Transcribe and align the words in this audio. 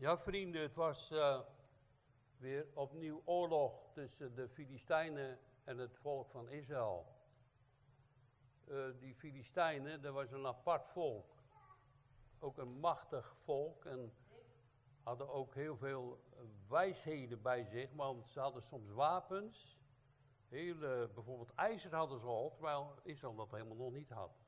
Ja, 0.00 0.18
vrienden, 0.18 0.62
het 0.62 0.74
was 0.74 1.10
eh, 1.10 1.40
weer 2.36 2.66
opnieuw 2.74 3.22
oorlog 3.24 3.90
tussen 3.92 4.34
de 4.34 4.48
Filistijnen 4.48 5.38
en 5.64 5.78
het 5.78 5.96
volk 5.96 6.30
van 6.30 6.48
Israël. 6.48 7.06
Eh, 8.68 8.76
die 8.98 9.14
Filistijnen, 9.14 10.02
dat 10.02 10.12
was 10.12 10.30
een 10.30 10.46
apart 10.46 10.88
volk. 10.88 11.42
Ook 12.38 12.58
een 12.58 12.78
machtig 12.78 13.36
volk 13.44 13.84
en 13.84 14.12
hadden 15.02 15.28
ook 15.28 15.54
heel 15.54 15.76
veel 15.76 16.20
wijsheden 16.68 17.42
bij 17.42 17.64
zich, 17.64 17.92
want 17.92 18.28
ze 18.28 18.40
hadden 18.40 18.62
soms 18.62 18.90
wapens. 18.90 19.78
Hele, 20.48 21.10
bijvoorbeeld 21.14 21.54
ijzer 21.54 21.94
hadden 21.94 22.20
ze 22.20 22.26
al, 22.26 22.50
terwijl 22.50 22.94
Israël 23.02 23.34
dat 23.34 23.50
helemaal 23.50 23.76
nog 23.76 23.92
niet 23.92 24.10
had. 24.10 24.39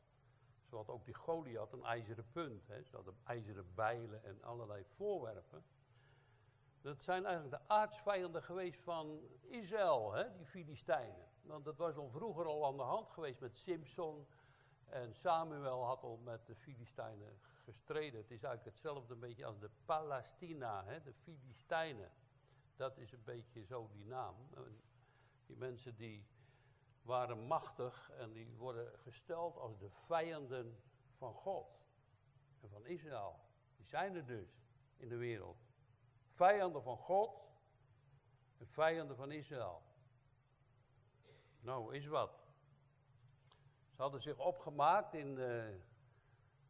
Zo 0.72 0.84
ook 0.86 1.04
die 1.04 1.14
Goliath 1.14 1.72
een 1.72 1.84
ijzeren 1.84 2.30
punt. 2.32 2.66
Hè. 2.66 2.82
Ze 2.82 2.96
hadden 2.96 3.16
ijzeren 3.24 3.74
bijlen 3.74 4.24
en 4.24 4.42
allerlei 4.42 4.84
voorwerpen. 4.84 5.64
Dat 6.80 7.02
zijn 7.02 7.24
eigenlijk 7.24 7.62
de 7.62 7.68
aardsvijanden 7.68 8.42
geweest 8.42 8.80
van 8.80 9.20
Israël, 9.40 10.12
hè, 10.12 10.36
die 10.36 10.46
Filistijnen. 10.46 11.28
Want 11.42 11.64
dat 11.64 11.76
was 11.76 11.96
al 11.96 12.10
vroeger 12.10 12.46
al 12.46 12.66
aan 12.66 12.76
de 12.76 12.82
hand 12.82 13.10
geweest 13.10 13.40
met 13.40 13.56
Simpson. 13.56 14.26
En 14.84 15.14
Samuel 15.14 15.84
had 15.84 16.02
al 16.02 16.16
met 16.16 16.46
de 16.46 16.54
Filistijnen 16.54 17.38
gestreden. 17.64 18.20
Het 18.20 18.30
is 18.30 18.42
eigenlijk 18.42 18.76
hetzelfde 18.76 19.14
een 19.14 19.20
beetje 19.20 19.44
als 19.44 19.58
de 19.58 19.70
Palestina, 19.84 20.84
hè, 20.84 21.02
de 21.02 21.12
Filistijnen. 21.12 22.10
Dat 22.76 22.98
is 22.98 23.12
een 23.12 23.24
beetje 23.24 23.64
zo 23.64 23.88
die 23.92 24.04
naam. 24.04 24.36
Die 25.46 25.56
mensen 25.56 25.96
die 25.96 26.26
waren 27.02 27.46
machtig 27.46 28.10
en 28.10 28.32
die 28.32 28.56
worden 28.56 28.98
gesteld 28.98 29.56
als 29.56 29.78
de 29.78 29.90
vijanden 29.90 30.82
van 31.16 31.34
God 31.34 31.66
en 32.60 32.68
van 32.68 32.86
Israël. 32.86 33.40
Die 33.76 33.86
zijn 33.86 34.14
er 34.14 34.26
dus 34.26 34.62
in 34.96 35.08
de 35.08 35.16
wereld. 35.16 35.56
Vijanden 36.28 36.82
van 36.82 36.96
God 36.96 37.42
en 38.58 38.66
vijanden 38.66 39.16
van 39.16 39.30
Israël. 39.30 39.82
Nou, 41.60 41.94
is 41.94 42.06
wat. 42.06 42.50
Ze 43.94 44.02
hadden 44.02 44.20
zich 44.20 44.38
opgemaakt 44.38 45.14
in 45.14 45.38
uh, 45.38 45.64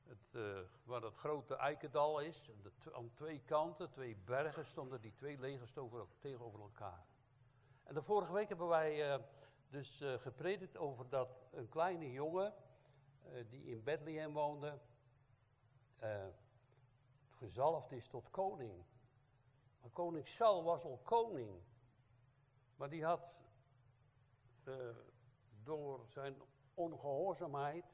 het, 0.05 0.34
uh, 0.34 0.59
waar 0.84 1.01
dat 1.01 1.17
grote 1.17 1.56
Eikendal 1.56 2.21
is. 2.21 2.51
De, 2.62 2.95
aan 2.95 3.12
twee 3.12 3.41
kanten, 3.41 3.91
twee 3.91 4.17
bergen, 4.17 4.67
stonden 4.67 5.01
die 5.01 5.15
twee 5.15 5.39
legers 5.39 5.73
tegenover 6.19 6.61
elkaar. 6.61 7.06
En 7.83 7.95
de 7.95 8.03
vorige 8.03 8.33
week 8.33 8.49
hebben 8.49 8.69
wij 8.69 9.15
uh, 9.15 9.25
dus 9.73 10.01
uh, 10.01 10.15
gepredikt 10.15 10.77
over 10.77 11.09
dat 11.09 11.41
een 11.53 11.69
kleine 11.69 12.12
jongen 12.12 12.55
uh, 13.25 13.45
die 13.51 13.65
in 13.65 13.83
Bethlehem 13.83 14.33
woonde, 14.33 14.78
uh, 16.03 16.27
gezalfd 17.28 17.93
is 17.93 18.09
tot 18.09 18.31
koning. 18.31 18.84
Maar 19.81 19.91
koning 19.91 20.28
Saul 20.28 20.65
was 20.65 20.84
al 20.84 21.00
koning. 21.05 21.62
Maar 22.77 22.91
die 22.91 23.05
had 23.05 23.34
door 25.62 26.06
zijn 26.09 26.43
ongehoorzaamheid 26.75 27.84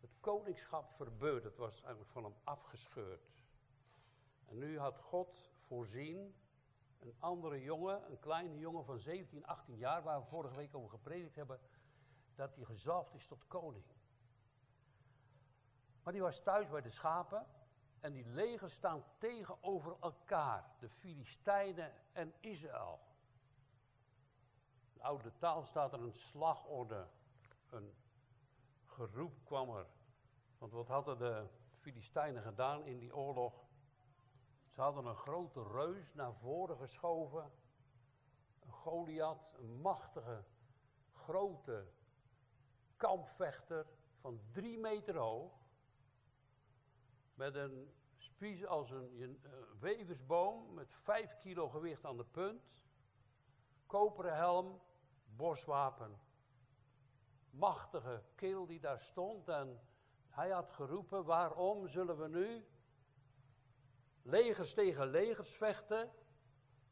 het 0.00 0.10
koningschap 0.20 0.90
verbeurd. 0.90 1.44
Het 1.44 1.56
was 1.56 1.80
eigenlijk 1.80 2.10
van 2.10 2.24
hem 2.24 2.34
afgescheurd. 2.44 3.44
En 4.44 4.58
nu 4.58 4.78
had 4.78 4.98
God 4.98 5.50
voorzien 5.66 6.34
een 6.98 7.14
andere 7.18 7.62
jongen, 7.62 8.10
een 8.10 8.18
kleine 8.18 8.58
jongen 8.58 8.84
van 8.84 8.98
17, 8.98 9.46
18 9.46 9.76
jaar, 9.76 10.02
waar 10.02 10.20
we 10.20 10.26
vorige 10.26 10.56
week 10.56 10.74
over 10.74 10.90
gepredikt 10.90 11.36
hebben, 11.36 11.60
dat 12.34 12.54
hij 12.54 12.64
gezalfd 12.64 13.14
is 13.14 13.26
tot 13.26 13.46
koning. 13.46 13.84
Maar 16.02 16.12
die 16.12 16.22
was 16.22 16.42
thuis 16.42 16.68
bij 16.68 16.80
de 16.80 16.90
schapen 16.90 17.46
en 18.00 18.12
die 18.12 18.26
legers 18.26 18.74
staan 18.74 19.04
tegenover 19.18 19.96
elkaar, 20.00 20.70
de 20.78 20.88
Filistijnen 20.88 21.92
en 22.12 22.34
Israël. 22.40 23.00
In 24.86 24.94
de 24.94 25.02
oude 25.02 25.32
taal 25.38 25.64
staat 25.64 25.92
er 25.92 26.00
een 26.00 26.14
slagorde, 26.14 27.08
een 27.70 27.94
geroep 28.84 29.44
kwam 29.44 29.76
er. 29.76 29.86
Want 30.58 30.72
wat 30.72 30.88
hadden 30.88 31.18
de 31.18 31.46
Filistijnen 31.78 32.42
gedaan 32.42 32.86
in 32.86 32.98
die 32.98 33.16
oorlog? 33.16 33.67
Ze 34.78 34.84
hadden 34.84 35.06
een 35.06 35.16
grote 35.16 35.62
reus 35.62 36.14
naar 36.14 36.34
voren 36.34 36.76
geschoven. 36.76 37.52
Een 38.60 38.72
Goliath, 38.72 39.54
een 39.54 39.80
machtige, 39.80 40.44
grote 41.12 41.86
kampvechter 42.96 43.86
van 44.20 44.40
drie 44.52 44.78
meter 44.78 45.16
hoog. 45.16 45.52
Met 47.34 47.54
een 47.54 47.94
spies 48.16 48.66
als 48.66 48.90
een, 48.90 49.42
weversboom 49.80 50.74
met 50.74 50.94
vijf 50.94 51.36
kilo 51.38 51.68
gewicht 51.68 52.04
aan 52.04 52.16
de 52.16 52.24
punt. 52.24 52.62
Koperen 53.86 54.36
helm, 54.36 54.80
boswapen. 55.24 56.20
Machtige 57.50 58.22
keel 58.34 58.66
die 58.66 58.80
daar 58.80 59.00
stond 59.00 59.48
en 59.48 59.80
hij 60.30 60.50
had 60.50 60.70
geroepen, 60.70 61.24
waarom 61.24 61.88
zullen 61.88 62.18
we 62.18 62.28
nu 62.28 62.66
legers 64.28 64.74
tegen 64.74 65.06
legers 65.06 65.50
vechten. 65.50 66.10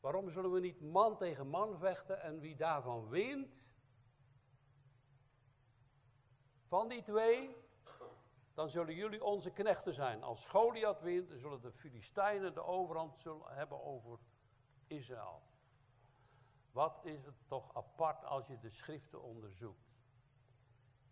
Waarom 0.01 0.31
zullen 0.31 0.53
we 0.53 0.61
niet 0.61 0.81
man 0.81 1.17
tegen 1.17 1.49
man 1.49 1.79
vechten 1.79 2.21
en 2.21 2.41
wie 2.41 2.57
daarvan 2.57 3.09
wint? 3.09 3.75
Van 6.69 6.89
die 6.89 7.03
twee, 7.03 7.57
dan 8.55 8.69
zullen 8.69 8.95
jullie 8.95 9.25
onze 9.25 9.51
knechten 9.51 9.95
zijn. 9.95 10.23
Als 10.23 10.47
Goliath 10.47 11.01
wint, 11.01 11.29
dan 11.29 11.39
zullen 11.39 11.61
de 11.61 11.73
Filistijnen 11.73 12.55
de 12.55 12.63
overhand 12.63 13.19
zullen 13.19 13.55
hebben 13.55 13.83
over 13.83 14.19
Israël. 14.87 15.43
Wat 16.73 17.01
is 17.03 17.25
het 17.25 17.35
toch 17.47 17.75
apart 17.75 18.25
als 18.25 18.47
je 18.47 18.59
de 18.59 18.71
schriften 18.71 19.23
onderzoekt. 19.23 19.95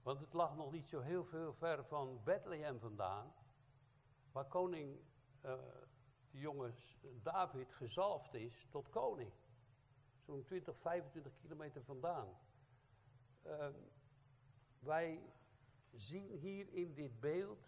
Want 0.02 0.20
het 0.20 0.32
lag 0.32 0.56
nog 0.56 0.72
niet 0.72 0.88
zo 0.88 1.00
heel 1.00 1.24
veel 1.24 1.54
ver 1.54 1.84
van 1.84 2.20
Bethlehem 2.22 2.78
vandaan, 2.78 3.34
waar 4.32 4.46
koning 4.46 4.98
uh, 5.44 5.52
de 6.40 7.20
David 7.22 7.72
gezalfd 7.72 8.34
is 8.34 8.66
tot 8.70 8.88
koning. 8.88 9.32
Zo'n 10.20 10.44
20, 10.44 10.76
25 10.78 11.32
kilometer 11.40 11.84
vandaan. 11.84 12.28
Uh, 13.46 13.68
wij 14.78 15.32
zien 15.92 16.30
hier 16.30 16.72
in 16.72 16.94
dit 16.94 17.20
beeld 17.20 17.66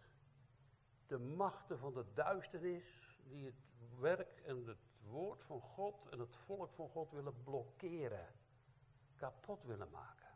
de 1.07 1.19
machten 1.19 1.79
van 1.79 1.95
de 1.95 2.05
duisternis 2.15 3.19
die 3.29 3.45
het 3.45 3.63
werk 3.99 4.41
en 4.41 4.67
het 4.67 4.79
woord 5.03 5.43
van 5.43 5.61
God 5.61 6.09
en 6.09 6.19
het 6.19 6.37
volk 6.37 6.73
van 6.73 6.89
God 6.89 7.11
willen 7.11 7.43
blokkeren, 7.43 8.27
kapot 9.17 9.63
willen 9.65 9.91
maken. 9.91 10.27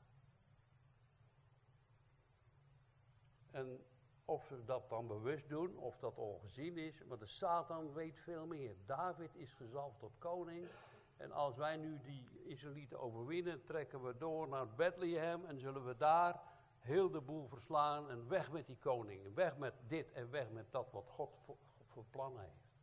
En 3.50 3.84
of 4.30 4.44
ze 4.44 4.64
dat 4.64 4.88
dan 4.88 5.06
bewust 5.06 5.48
doen, 5.48 5.76
of 5.76 5.98
dat 5.98 6.18
al 6.18 6.38
gezien 6.42 6.76
is, 6.78 7.04
maar 7.04 7.18
de 7.18 7.26
Satan 7.26 7.92
weet 7.92 8.18
veel 8.18 8.46
meer. 8.46 8.74
David 8.86 9.34
is 9.34 9.54
gezalfd 9.54 9.98
tot 9.98 10.18
koning. 10.18 10.68
En 11.16 11.32
als 11.32 11.56
wij 11.56 11.76
nu 11.76 12.00
die 12.02 12.44
Israëlieten 12.44 13.00
overwinnen, 13.00 13.64
trekken 13.64 14.02
we 14.02 14.16
door 14.16 14.48
naar 14.48 14.68
Bethlehem 14.68 15.44
en 15.44 15.58
zullen 15.58 15.86
we 15.86 15.96
daar 15.96 16.42
heel 16.78 17.10
de 17.10 17.20
boel 17.20 17.46
verslaan 17.46 18.10
en 18.10 18.28
weg 18.28 18.50
met 18.50 18.66
die 18.66 18.78
koning. 18.78 19.34
weg 19.34 19.56
met 19.56 19.74
dit 19.86 20.12
en 20.12 20.30
weg 20.30 20.50
met 20.50 20.72
dat 20.72 20.90
wat 20.90 21.08
God 21.08 21.36
voor, 21.44 21.56
voor 21.86 22.04
plannen 22.10 22.42
heeft. 22.42 22.74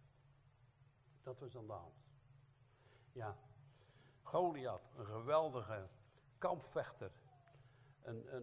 Dat 1.24 1.40
was 1.40 1.57
aan 1.57 1.68
de 1.68 1.74
hand. 1.74 1.96
Ja, 3.12 3.38
Goliath, 4.22 4.91
een 4.96 5.06
geweldige 5.06 5.88
kampvechter 6.38 7.12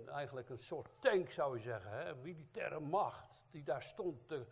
eigenlijk 0.06 0.48
een 0.48 0.58
soort 0.58 0.91
tank 1.00 1.30
zou 1.30 1.56
je 1.56 1.62
zeggen, 1.62 1.91
hè? 1.91 2.14
militaire 2.14 2.80
macht 2.80 3.30
die 3.50 3.62
daar 3.62 3.82
stond 3.82 4.28
te 4.28 4.47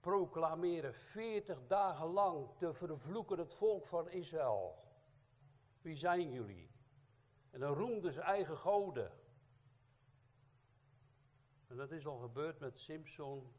proclameren, 0.00 0.94
40 0.94 1.66
dagen 1.66 2.06
lang 2.06 2.48
te 2.56 2.74
vervloeken 2.74 3.38
het 3.38 3.54
volk 3.54 3.86
van 3.86 4.10
Israël. 4.10 4.78
Wie 5.80 5.96
zijn 5.96 6.30
jullie? 6.30 6.70
En 7.50 7.60
dan 7.60 7.74
roemden 7.74 8.12
ze 8.12 8.20
eigen 8.20 8.56
goden. 8.56 9.12
En 11.66 11.76
dat 11.76 11.90
is 11.90 12.06
al 12.06 12.18
gebeurd 12.18 12.58
met 12.58 12.78
Simpson, 12.78 13.52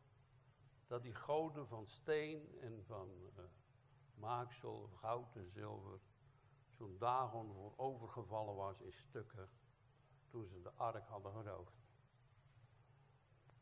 dat 0.88 1.02
die 1.02 1.16
goden 1.16 1.68
van 1.68 1.88
steen 1.88 2.58
en 2.62 2.84
van 2.86 3.10
uh, 3.38 3.44
maaksel, 4.16 4.90
goud 4.96 5.36
en 5.36 5.50
zilver, 5.50 6.00
zo'n 6.78 6.98
Dagon 6.98 7.54
voor 7.54 7.74
overgevallen 7.76 8.56
was 8.56 8.82
in 8.82 8.94
stukken 8.94 9.50
toen 10.30 10.48
ze 10.48 10.62
de 10.62 10.72
ark 10.72 11.08
hadden 11.08 11.32
geroofd. 11.32 11.80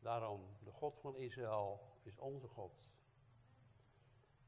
Daarom, 0.00 0.46
de 0.64 0.72
God 0.72 0.98
van 1.00 1.16
Israël 1.16 1.80
is 2.02 2.18
onze 2.18 2.48
God. 2.48 2.88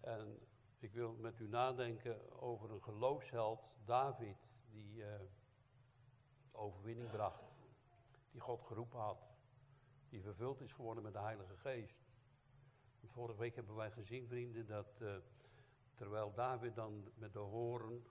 En 0.01 0.39
ik 0.79 0.93
wil 0.93 1.13
met 1.13 1.39
u 1.39 1.49
nadenken 1.49 2.41
over 2.41 2.71
een 2.71 2.83
geloofsheld, 2.83 3.61
David, 3.85 4.37
die 4.71 4.97
uh, 4.97 5.21
overwinning 6.53 7.11
bracht. 7.11 7.45
Die 8.31 8.41
God 8.41 8.63
geroepen 8.63 8.99
had. 8.99 9.29
Die 10.09 10.23
vervuld 10.23 10.61
is 10.61 10.73
geworden 10.73 11.03
met 11.03 11.13
de 11.13 11.19
Heilige 11.21 11.57
Geest. 11.57 11.99
Vorige 13.11 13.39
week 13.39 13.55
hebben 13.55 13.75
wij 13.75 13.91
gezien, 13.91 14.27
vrienden, 14.27 14.67
dat 14.67 15.01
uh, 15.01 15.17
terwijl 15.95 16.33
David 16.35 16.75
dan 16.75 17.11
met 17.15 17.33
de 17.33 17.39
horen 17.39 18.05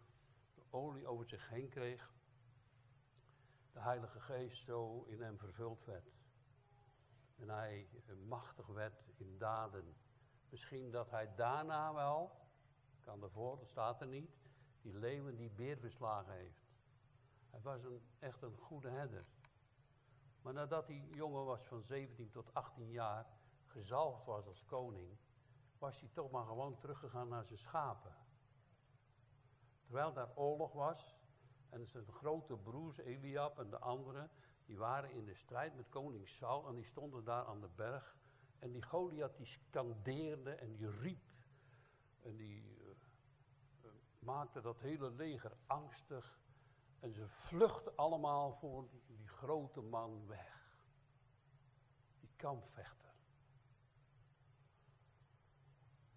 de 0.56 0.62
olie 0.70 1.08
over 1.08 1.26
zich 1.26 1.50
heen 1.50 1.70
kreeg, 1.70 2.12
de 3.80 3.86
Heilige 3.86 4.20
Geest 4.20 4.64
zo 4.64 5.04
in 5.04 5.22
hem 5.22 5.38
vervuld 5.38 5.86
werd. 5.86 6.12
En 7.36 7.50
hij 7.50 7.90
machtig 8.28 8.68
werd 8.68 9.04
in 9.18 9.38
daden. 9.38 9.96
Misschien 10.50 10.92
dat 10.92 11.10
hij 11.10 11.36
daarna 11.36 11.94
wel, 11.94 12.32
kan 13.02 13.24
ervoor, 13.24 13.58
dat 13.58 13.68
staat 13.68 14.02
er 14.02 14.08
niet, 14.08 14.38
die 14.82 14.94
leeuwen 14.94 15.36
die 15.36 15.50
beer 15.50 15.78
verslagen 15.78 16.34
heeft. 16.34 16.68
Hij 17.50 17.62
was 17.62 17.84
een, 17.84 18.02
echt 18.20 18.42
een 18.42 18.58
goede 18.58 18.90
herder. 18.90 19.26
Maar 20.42 20.54
nadat 20.54 20.88
hij 20.88 21.08
jongen 21.12 21.46
was 21.46 21.68
van 21.68 21.84
17 21.84 22.30
tot 22.30 22.54
18 22.54 22.92
jaar, 22.92 23.28
gezalfd 23.66 24.26
was 24.26 24.46
als 24.46 24.66
koning, 24.66 25.18
was 25.78 26.00
hij 26.00 26.10
toch 26.10 26.32
maar 26.32 26.46
gewoon 26.46 26.78
teruggegaan 26.78 27.28
naar 27.28 27.46
zijn 27.46 27.60
schapen. 27.60 28.16
Terwijl 29.82 30.14
daar 30.14 30.36
oorlog 30.36 30.74
was, 30.74 31.19
en 31.70 31.88
zijn 31.88 32.12
grote 32.12 32.58
broers 32.58 32.98
Eliab 32.98 33.60
en 33.60 33.70
de 33.70 33.80
anderen, 33.80 34.30
die 34.66 34.78
waren 34.78 35.12
in 35.12 35.26
de 35.26 35.34
strijd 35.34 35.76
met 35.76 35.90
koning 35.90 36.28
Saul 36.28 36.68
en 36.68 36.76
die 36.76 36.86
stonden 36.86 37.24
daar 37.24 37.46
aan 37.46 37.62
de 37.62 37.70
berg. 37.76 38.18
En 38.60 38.72
die 38.72 38.84
Goliath 38.84 39.38
die 39.38 39.46
scandeerde 39.46 40.52
en 40.52 40.76
die 40.76 40.90
riep. 40.90 41.24
En 42.22 42.36
die 42.36 42.64
uh, 42.64 43.90
maakte 44.20 44.62
dat 44.62 44.80
hele 44.80 45.12
leger 45.12 45.58
angstig. 45.68 46.40
En 47.00 47.14
ze 47.14 47.28
vluchten 47.28 47.96
allemaal 47.96 48.54
voor 48.54 48.90
die 49.08 49.28
grote 49.28 49.82
man 49.82 50.28
weg. 50.28 50.78
Die 52.20 52.32
kampvechter. 52.36 53.14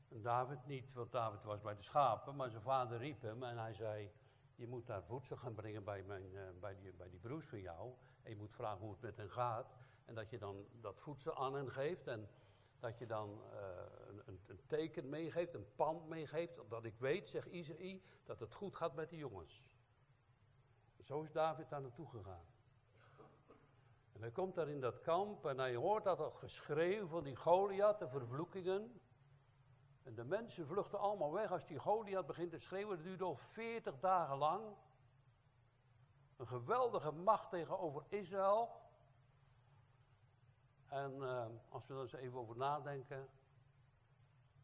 En 0.09 0.23
David 0.23 0.67
niet, 0.67 0.93
want 0.93 1.13
David 1.13 1.43
was 1.43 1.61
bij 1.61 1.75
de 1.75 1.83
schapen, 1.83 2.37
maar 2.37 2.51
zijn 2.51 2.63
vader 2.63 2.99
riep 2.99 3.23
hem 3.23 3.43
en 3.43 3.59
hij 3.59 3.75
zei, 3.75 4.13
je 4.63 4.69
moet 4.69 4.87
daar 4.87 5.03
voedsel 5.03 5.37
gaan 5.37 5.55
brengen 5.55 5.85
bij, 5.85 6.03
mijn, 6.03 6.33
uh, 6.33 6.43
bij, 6.61 6.77
die, 6.77 6.93
bij 6.93 7.11
die 7.11 7.19
broers 7.19 7.47
van 7.47 7.61
jou. 7.61 7.93
En 8.23 8.31
je 8.31 8.37
moet 8.37 8.53
vragen 8.53 8.81
hoe 8.81 8.91
het 8.91 9.01
met 9.01 9.17
hen 9.17 9.31
gaat. 9.31 9.75
En 10.05 10.15
dat 10.15 10.31
je 10.31 10.39
dan 10.39 10.67
dat 10.81 11.01
voedsel 11.01 11.37
aan 11.37 11.55
hen 11.55 11.71
geeft. 11.71 12.07
En 12.07 12.29
dat 12.81 12.99
je 12.99 13.07
dan 13.07 13.41
uh, 13.53 13.61
een, 14.25 14.41
een, 14.47 14.61
teken 14.67 15.09
meegeeft, 15.09 15.55
een 15.55 15.75
pand 15.75 16.09
meegeeft. 16.09 16.61
Dat 16.69 16.85
ik 16.85 16.99
weet, 16.99 17.29
zegt 17.29 17.47
Isaïe, 17.47 18.03
dat 18.25 18.41
het 18.41 18.55
goed 18.55 18.77
gaat 18.77 18.95
met 18.95 19.11
die 19.11 19.19
jongens. 19.19 19.63
Zo 21.01 21.23
is 21.23 21.33
David 21.33 21.69
daar 21.69 21.81
naartoe 21.81 22.09
gegaan. 22.09 22.45
En 24.13 24.21
hij 24.21 24.31
komt 24.31 24.55
daar 24.55 24.69
in 24.69 24.81
dat 24.81 25.01
kamp 25.01 25.47
en 25.47 25.59
hij 25.59 25.75
hoort 25.75 26.05
dat 26.05 26.33
geschreeuw 26.35 27.07
van 27.07 27.25
die 27.25 27.37
Goliath, 27.37 27.99
de 27.99 28.09
vervloekingen. 28.09 29.01
En 30.03 30.15
de 30.15 30.25
mensen 30.25 30.67
vluchten 30.67 30.99
allemaal 30.99 31.33
weg 31.33 31.51
als 31.51 31.67
die 31.67 31.79
Goliath 31.79 32.27
begint 32.27 32.51
te 32.51 32.59
schreeuwen. 32.59 32.97
Dat 32.97 33.05
duurt 33.05 33.23
al 33.23 33.37
40 33.37 33.99
dagen 33.99 34.37
lang. 34.37 34.77
Een 36.37 36.47
geweldige 36.47 37.11
macht 37.11 37.51
tegenover 37.51 38.05
Israël. 38.09 38.81
En 40.87 41.13
uh, 41.13 41.47
als 41.69 41.87
we 41.87 41.95
er 41.95 42.01
eens 42.01 42.13
even 42.13 42.39
over 42.39 42.57
nadenken. 42.57 43.29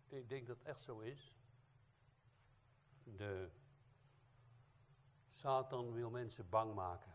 Ik 0.09 0.29
denk 0.29 0.47
dat 0.47 0.57
het 0.59 0.67
echt 0.67 0.83
zo 0.83 0.99
is. 0.99 1.37
De 3.05 3.51
Satan 5.33 5.93
wil 5.93 6.11
mensen 6.11 6.49
bang 6.49 6.75
maken. 6.75 7.13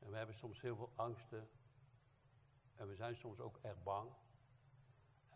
En 0.00 0.10
we 0.10 0.16
hebben 0.16 0.34
soms 0.34 0.60
heel 0.60 0.76
veel 0.76 0.92
angsten. 0.94 1.48
En 2.74 2.88
we 2.88 2.94
zijn 2.94 3.16
soms 3.16 3.40
ook 3.40 3.58
echt 3.62 3.82
bang. 3.82 4.10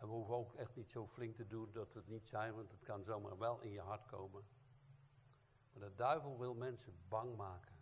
En 0.01 0.07
we 0.07 0.13
hoeven 0.13 0.35
ook 0.35 0.53
echt 0.53 0.75
niet 0.75 0.89
zo 0.89 1.07
flink 1.07 1.35
te 1.35 1.47
doen 1.47 1.71
dat 1.71 1.93
we 1.93 1.99
het 1.99 2.07
niet 2.07 2.27
zijn, 2.27 2.55
want 2.55 2.71
het 2.71 2.83
kan 2.83 3.03
zomaar 3.03 3.37
wel 3.37 3.59
in 3.59 3.71
je 3.71 3.79
hart 3.79 4.05
komen. 4.05 4.43
Maar 5.73 5.89
de 5.89 5.95
duivel 5.95 6.39
wil 6.39 6.53
mensen 6.53 6.93
bang 7.07 7.35
maken. 7.35 7.75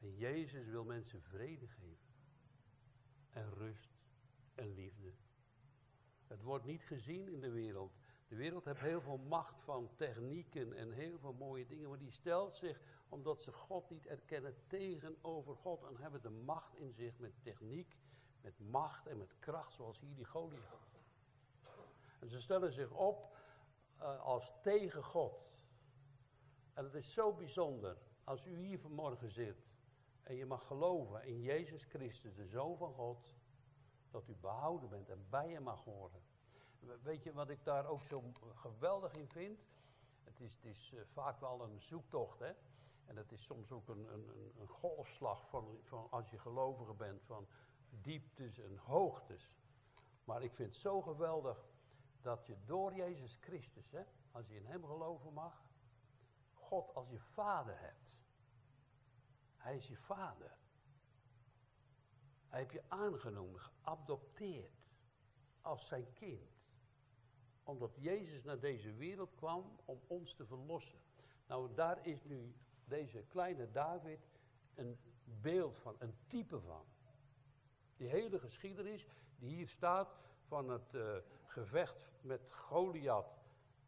En 0.00 0.16
Jezus 0.16 0.66
wil 0.66 0.84
mensen 0.84 1.22
vrede 1.22 1.68
geven. 1.68 2.14
En 3.30 3.54
rust 3.54 3.90
en 4.54 4.74
liefde. 4.74 5.12
Het 6.26 6.42
wordt 6.42 6.64
niet 6.64 6.82
gezien 6.82 7.28
in 7.28 7.40
de 7.40 7.50
wereld. 7.50 7.92
De 8.28 8.36
wereld 8.36 8.64
heeft 8.64 8.80
heel 8.80 9.00
veel 9.00 9.18
macht 9.18 9.62
van 9.62 9.90
technieken 9.96 10.72
en 10.72 10.90
heel 10.90 11.18
veel 11.18 11.32
mooie 11.32 11.66
dingen, 11.66 11.88
maar 11.88 11.98
die 11.98 12.10
stelt 12.10 12.54
zich, 12.54 12.80
omdat 13.08 13.42
ze 13.42 13.52
God 13.52 13.90
niet 13.90 14.06
erkennen, 14.06 14.54
tegenover 14.66 15.56
God 15.56 15.84
en 15.84 15.96
hebben 15.96 16.22
de 16.22 16.30
macht 16.30 16.74
in 16.74 16.92
zich 16.92 17.18
met 17.18 17.42
techniek, 17.42 17.96
met 18.40 18.58
macht 18.58 19.06
en 19.06 19.16
met 19.16 19.38
kracht, 19.38 19.72
zoals 19.72 20.00
hier 20.00 20.14
die 20.14 20.24
Goliath. 20.24 20.89
En 22.20 22.28
ze 22.28 22.40
stellen 22.40 22.72
zich 22.72 22.90
op 22.90 23.36
uh, 23.98 24.20
als 24.20 24.52
tegen 24.62 25.04
God. 25.04 25.50
En 26.74 26.84
het 26.84 26.94
is 26.94 27.12
zo 27.12 27.32
bijzonder 27.32 27.96
als 28.24 28.46
u 28.46 28.56
hier 28.56 28.78
vanmorgen 28.78 29.30
zit 29.30 29.68
en 30.22 30.34
je 30.34 30.46
mag 30.46 30.66
geloven 30.66 31.24
in 31.24 31.40
Jezus 31.40 31.84
Christus, 31.84 32.34
de 32.34 32.46
Zoon 32.46 32.76
van 32.76 32.92
God, 32.92 33.34
dat 34.10 34.28
u 34.28 34.34
behouden 34.40 34.88
bent 34.88 35.08
en 35.08 35.26
bij 35.30 35.48
je 35.48 35.60
mag 35.60 35.84
horen. 35.84 36.22
Weet 37.02 37.22
je 37.22 37.32
wat 37.32 37.50
ik 37.50 37.64
daar 37.64 37.86
ook 37.86 38.02
zo 38.02 38.22
geweldig 38.54 39.12
in 39.12 39.28
vind? 39.28 39.60
Het 40.24 40.40
is, 40.40 40.54
het 40.54 40.64
is 40.64 40.92
uh, 40.94 41.00
vaak 41.12 41.40
wel 41.40 41.62
een 41.62 41.80
zoektocht, 41.80 42.38
hè? 42.38 42.52
En 43.06 43.16
het 43.16 43.32
is 43.32 43.42
soms 43.42 43.72
ook 43.72 43.88
een, 43.88 44.12
een, 44.12 44.52
een 44.58 44.68
golfslag 44.68 45.48
van, 45.48 45.78
van 45.82 46.06
als 46.10 46.30
je 46.30 46.38
gelovige 46.38 46.94
bent, 46.94 47.22
van 47.22 47.46
dieptes 47.90 48.58
en 48.58 48.76
hoogtes. 48.76 49.50
Maar 50.24 50.42
ik 50.42 50.54
vind 50.54 50.68
het 50.68 50.78
zo 50.78 51.00
geweldig 51.02 51.66
dat 52.20 52.46
je 52.46 52.56
door 52.64 52.94
Jezus 52.94 53.36
Christus, 53.40 53.90
hè, 53.90 54.02
als 54.30 54.48
je 54.48 54.56
in 54.56 54.66
Hem 54.66 54.84
geloven 54.84 55.32
mag, 55.32 55.64
God 56.52 56.94
als 56.94 57.10
je 57.10 57.20
vader 57.20 57.80
hebt. 57.80 58.18
Hij 59.56 59.76
is 59.76 59.88
je 59.88 59.96
vader. 59.96 60.56
Hij 62.48 62.58
heeft 62.58 62.72
je 62.72 62.84
aangenomen, 62.88 63.60
geadopteerd 63.60 64.80
als 65.60 65.86
zijn 65.86 66.12
kind. 66.12 66.58
Omdat 67.62 67.94
Jezus 67.96 68.42
naar 68.42 68.60
deze 68.60 68.94
wereld 68.94 69.34
kwam 69.34 69.78
om 69.84 70.00
ons 70.06 70.34
te 70.34 70.46
verlossen. 70.46 71.00
Nou, 71.46 71.74
daar 71.74 72.06
is 72.06 72.24
nu 72.24 72.54
deze 72.84 73.24
kleine 73.28 73.70
David 73.70 74.20
een 74.74 74.98
beeld 75.24 75.78
van, 75.78 75.96
een 75.98 76.14
type 76.26 76.60
van. 76.60 76.84
Die 77.96 78.08
hele 78.08 78.38
geschiedenis 78.38 79.06
die 79.36 79.54
hier 79.54 79.68
staat 79.68 80.18
van 80.50 80.68
het 80.68 80.94
uh, 80.94 81.16
gevecht 81.46 82.10
met 82.20 82.52
Goliath 82.52 83.38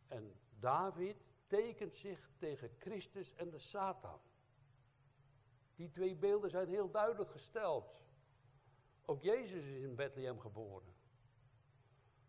en 0.09 0.35
David 0.61 1.17
tekent 1.47 1.95
zich 1.95 2.31
tegen 2.39 2.71
Christus 2.79 3.35
en 3.35 3.51
de 3.51 3.59
Satan. 3.59 4.21
Die 5.75 5.91
twee 5.91 6.17
beelden 6.17 6.51
zijn 6.51 6.69
heel 6.69 6.91
duidelijk 6.91 7.31
gesteld. 7.31 7.95
Ook 9.05 9.23
Jezus 9.23 9.65
is 9.65 9.83
in 9.83 9.95
Bethlehem 9.95 10.41
geboren. 10.41 10.95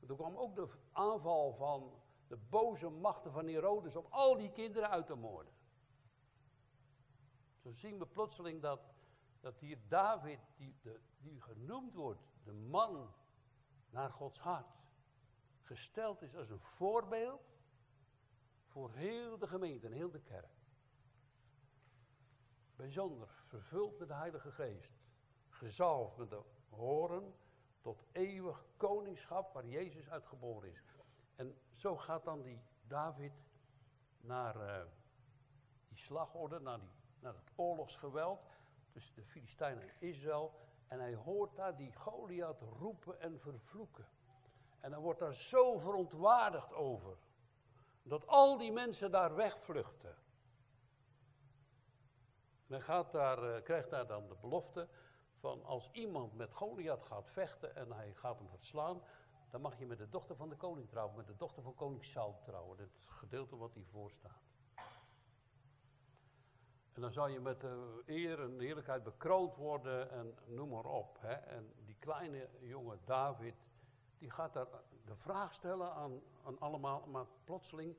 Toen 0.08 0.18
kwam 0.18 0.38
ook 0.38 0.56
de 0.56 0.68
aanval 0.92 1.54
van 1.54 2.02
de 2.28 2.38
boze 2.38 2.90
machten 2.90 3.32
van 3.32 3.48
Herodes 3.48 3.96
om 3.96 4.06
al 4.10 4.38
die 4.38 4.52
kinderen 4.52 4.90
uit 4.90 5.06
te 5.06 5.16
moorden. 5.16 5.54
Zo 7.62 7.72
zien 7.72 8.00
we 8.00 8.06
plotseling 8.06 8.62
dat, 8.62 8.82
dat 9.40 9.60
hier 9.60 9.78
David, 9.88 10.40
die, 10.58 10.75
die 11.18 11.42
genoemd 11.42 11.94
wordt, 11.94 12.22
de 12.44 12.54
man 12.54 13.13
naar 13.94 14.12
Gods 14.12 14.40
hart, 14.40 14.78
gesteld 15.62 16.22
is 16.22 16.36
als 16.36 16.50
een 16.50 16.60
voorbeeld 16.60 17.42
voor 18.66 18.94
heel 18.94 19.38
de 19.38 19.48
gemeente 19.48 19.86
en 19.86 19.92
heel 19.92 20.12
de 20.12 20.22
kerk. 20.22 20.54
Bijzonder, 22.76 23.30
vervuld 23.48 24.00
met 24.00 24.08
de 24.08 24.14
Heilige 24.14 24.52
Geest, 24.52 24.94
gezalfd 25.50 26.18
met 26.18 26.30
de 26.30 26.42
horen 26.70 27.36
tot 27.82 28.04
eeuwig 28.12 28.66
koningschap 28.78 29.54
waar 29.54 29.66
Jezus 29.66 30.10
uitgeboren 30.10 30.72
is. 30.72 30.84
En 31.36 31.58
zo 31.74 31.98
gaat 31.98 32.24
dan 32.24 32.42
die 32.42 32.62
David 32.88 33.34
naar 34.22 34.56
uh, 34.56 34.86
die 35.88 35.98
slagorde, 35.98 36.60
naar, 36.60 36.80
die, 36.80 36.90
naar 37.20 37.34
het 37.34 37.52
oorlogsgeweld 37.56 38.46
tussen 38.92 39.16
de 39.16 39.26
Filistijnen 39.26 39.84
en 39.84 39.96
Israël. 40.00 40.54
En 40.94 41.00
hij 41.00 41.16
hoort 41.16 41.56
daar 41.56 41.76
die 41.76 41.94
Goliath 41.94 42.62
roepen 42.62 43.20
en 43.20 43.40
vervloeken. 43.40 44.08
En 44.80 44.92
hij 44.92 45.02
wordt 45.02 45.20
daar 45.20 45.34
zo 45.34 45.78
verontwaardigd 45.78 46.74
over. 46.74 47.18
Dat 48.04 48.28
al 48.28 48.58
die 48.58 48.72
mensen 48.72 49.12
daar 49.12 49.36
wegvluchten. 49.36 50.16
En 52.68 52.74
hij 52.74 52.82
gaat 52.82 53.12
daar, 53.12 53.44
uh, 53.44 53.64
krijgt 53.64 53.90
daar 53.90 54.08
dan 54.08 54.28
de 54.28 54.36
belofte 54.42 54.88
van 55.40 55.64
als 55.64 55.92
iemand 55.92 56.34
met 56.34 56.54
Goliath 56.54 57.04
gaat 57.04 57.30
vechten 57.30 57.76
en 57.76 57.92
hij 57.92 58.14
gaat 58.14 58.38
hem 58.38 58.50
verslaan, 58.50 59.02
dan 59.50 59.62
mag 59.62 59.80
je 59.80 59.86
met 59.86 59.98
de 59.98 60.10
dochter 60.10 60.36
van 60.36 60.50
de 60.50 60.56
koning 60.56 60.90
trouwen, 60.90 61.16
met 61.16 61.28
de 61.28 61.36
dochter 61.36 61.64
van 61.64 61.76
koning 61.76 62.06
Saul 62.06 62.40
trouwen. 62.44 62.78
Dit 62.78 63.00
gedeelte 63.06 63.56
wat 63.56 63.74
hiervoor 63.74 64.12
staat. 64.12 64.53
En 66.94 67.02
dan 67.02 67.12
zal 67.12 67.28
je 67.28 67.40
met 67.40 67.62
de 67.62 68.02
eer 68.06 68.42
en 68.42 68.60
heerlijkheid 68.60 69.04
bekroond 69.04 69.56
worden 69.56 70.12
en 70.12 70.38
noem 70.46 70.70
maar 70.70 70.86
op. 70.86 71.18
Hè. 71.20 71.34
En 71.34 71.74
die 71.86 71.96
kleine 72.00 72.50
jonge 72.60 72.98
David, 73.06 73.56
die 74.18 74.32
gaat 74.32 74.54
daar 74.54 74.68
de 75.06 75.16
vraag 75.16 75.54
stellen 75.54 75.94
aan, 75.94 76.22
aan 76.44 76.60
allemaal, 76.60 77.08
maar 77.08 77.26
plotseling 77.44 77.96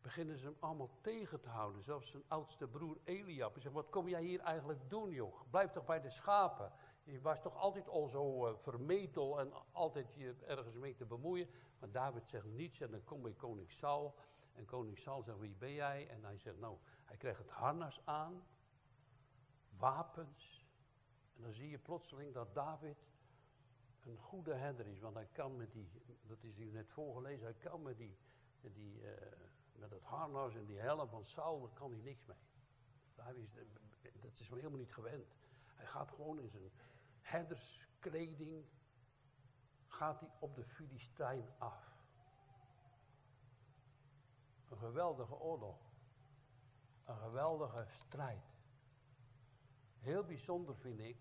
beginnen 0.00 0.38
ze 0.38 0.44
hem 0.44 0.56
allemaal 0.58 0.90
tegen 1.00 1.40
te 1.40 1.48
houden. 1.48 1.82
Zelfs 1.82 2.10
zijn 2.10 2.22
oudste 2.28 2.66
broer 2.66 2.98
Eliab. 3.04 3.52
Hij 3.52 3.62
zegt, 3.62 3.74
wat 3.74 3.90
kom 3.90 4.08
jij 4.08 4.22
hier 4.22 4.40
eigenlijk 4.40 4.90
doen, 4.90 5.10
joh? 5.10 5.34
Blijf 5.50 5.70
toch 5.70 5.84
bij 5.84 6.00
de 6.00 6.10
schapen. 6.10 6.72
Je 7.02 7.20
was 7.20 7.40
toch 7.40 7.56
altijd 7.56 7.88
al 7.88 8.08
zo 8.08 8.46
uh, 8.46 8.54
vermetel 8.56 9.40
en 9.40 9.52
altijd 9.72 10.14
je 10.14 10.34
ergens 10.46 10.76
mee 10.76 10.94
te 10.94 11.04
bemoeien. 11.04 11.48
Maar 11.78 11.90
David 11.90 12.28
zegt 12.28 12.44
niets 12.44 12.80
en 12.80 12.90
dan 12.90 13.04
komt 13.04 13.22
bij 13.22 13.32
koning 13.32 13.70
Saul. 13.70 14.14
En 14.52 14.64
koning 14.64 14.98
Saul 14.98 15.22
zegt, 15.22 15.38
wie 15.38 15.54
ben 15.58 15.72
jij? 15.72 16.08
En 16.08 16.24
hij 16.24 16.38
zegt, 16.38 16.58
nou, 16.58 16.78
hij 17.04 17.16
krijgt 17.16 17.38
het 17.38 17.50
harnas 17.50 18.00
aan, 18.04 18.42
wapens. 19.76 20.66
En 21.36 21.42
dan 21.42 21.52
zie 21.52 21.70
je 21.70 21.78
plotseling 21.78 22.34
dat 22.34 22.54
David 22.54 22.96
een 24.02 24.18
goede 24.18 24.54
herder 24.54 24.86
is. 24.86 25.00
Want 25.00 25.14
hij 25.14 25.28
kan 25.32 25.56
met 25.56 25.72
die, 25.72 25.90
dat 26.22 26.42
is 26.42 26.56
hier 26.56 26.72
net 26.72 26.90
voorgelezen, 26.90 27.44
hij 27.44 27.54
kan 27.54 27.82
met 27.82 27.96
die, 27.96 28.18
met 28.60 28.74
die 28.74 29.00
uh, 29.00 29.10
met 29.72 29.90
het 29.90 30.02
harnas 30.02 30.54
en 30.54 30.64
die 30.64 30.78
helm 30.78 31.08
van 31.08 31.24
Saul, 31.24 31.60
daar 31.60 31.72
kan 31.72 31.90
hij 31.90 32.00
niks 32.00 32.24
mee. 32.24 32.36
Daar 33.14 33.36
is, 33.36 33.48
dat 34.20 34.38
is 34.38 34.48
helemaal 34.48 34.78
niet 34.78 34.92
gewend. 34.92 35.34
Hij 35.66 35.86
gaat 35.86 36.10
gewoon 36.10 36.40
in 36.40 36.50
zijn 36.50 36.70
herderskleding, 37.20 38.64
gaat 39.86 40.20
hij 40.20 40.30
op 40.38 40.54
de 40.54 40.64
Filistijn 40.64 41.44
af. 41.58 41.91
Een 44.72 44.78
geweldige 44.78 45.40
oorlog. 45.40 45.78
Een 47.04 47.16
geweldige 47.16 47.84
strijd. 47.88 48.56
Heel 49.98 50.24
bijzonder 50.24 50.76
vind 50.76 51.00
ik 51.00 51.16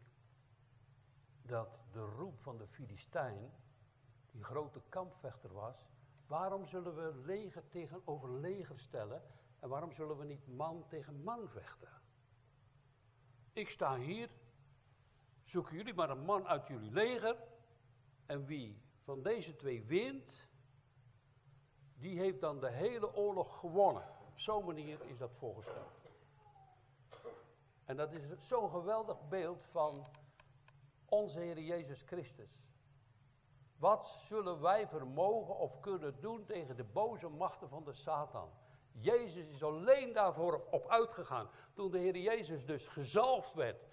dat 1.41 1.79
de 1.91 1.99
roep 1.99 2.39
van 2.39 2.57
de 2.57 2.67
Filistijn, 2.67 3.51
die 4.31 4.43
grote 4.43 4.81
kampvechter 4.89 5.53
was, 5.53 5.87
waarom 6.27 6.65
zullen 6.65 6.95
we 6.95 7.21
leger 7.25 7.67
tegenover 7.69 8.29
leger 8.29 8.79
stellen 8.79 9.21
en 9.59 9.69
waarom 9.69 9.91
zullen 9.91 10.17
we 10.17 10.25
niet 10.25 10.47
man 10.47 10.87
tegen 10.87 11.23
man 11.23 11.49
vechten? 11.49 12.01
Ik 13.53 13.69
sta 13.69 13.97
hier, 13.97 14.29
zoeken 15.43 15.75
jullie 15.75 15.93
maar 15.93 16.09
een 16.09 16.25
man 16.25 16.47
uit 16.47 16.67
jullie 16.67 16.91
leger 16.91 17.37
en 18.25 18.45
wie 18.45 18.81
van 19.03 19.21
deze 19.21 19.55
twee 19.55 19.83
wint, 19.83 20.49
die 22.01 22.19
heeft 22.19 22.41
dan 22.41 22.59
de 22.59 22.69
hele 22.69 23.15
oorlog 23.15 23.59
gewonnen. 23.59 24.03
Op 24.27 24.39
zo'n 24.39 24.65
manier 24.65 25.05
is 25.05 25.17
dat 25.17 25.31
voorgesteld. 25.37 26.01
En 27.85 27.97
dat 27.97 28.11
is 28.11 28.47
zo'n 28.47 28.69
geweldig 28.69 29.27
beeld 29.27 29.65
van 29.71 30.05
onze 31.05 31.39
Heer 31.39 31.59
Jezus 31.59 32.01
Christus. 32.01 32.59
Wat 33.77 34.05
zullen 34.05 34.61
wij 34.61 34.87
vermogen 34.87 35.57
of 35.57 35.79
kunnen 35.79 36.19
doen 36.19 36.45
tegen 36.45 36.75
de 36.75 36.83
boze 36.83 37.29
machten 37.29 37.69
van 37.69 37.83
de 37.83 37.93
Satan? 37.93 38.49
Jezus 38.91 39.47
is 39.47 39.63
alleen 39.63 40.13
daarvoor 40.13 40.63
op 40.69 40.87
uitgegaan. 40.87 41.49
Toen 41.73 41.91
de 41.91 41.97
Heer 41.97 42.17
Jezus 42.17 42.65
dus 42.65 42.87
gezalfd 42.87 43.53
werd 43.53 43.87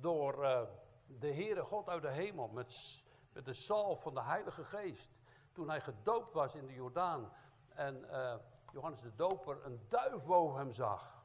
door 0.00 0.44
uh, 0.44 0.62
de 1.06 1.32
Heere 1.32 1.62
God 1.62 1.88
uit 1.88 2.02
de 2.02 2.10
hemel 2.10 2.48
met, 2.48 3.02
met 3.32 3.44
de 3.44 3.54
zalf 3.54 4.02
van 4.02 4.14
de 4.14 4.22
Heilige 4.22 4.64
Geest. 4.64 5.10
Toen 5.52 5.68
hij 5.68 5.80
gedoopt 5.80 6.32
was 6.32 6.54
in 6.54 6.66
de 6.66 6.74
Jordaan 6.74 7.32
en 7.74 8.04
uh, 8.04 8.34
Johannes 8.72 9.00
de 9.00 9.14
Doper 9.14 9.64
een 9.64 9.80
duif 9.88 10.24
boven 10.24 10.58
hem 10.58 10.72
zag. 10.72 11.24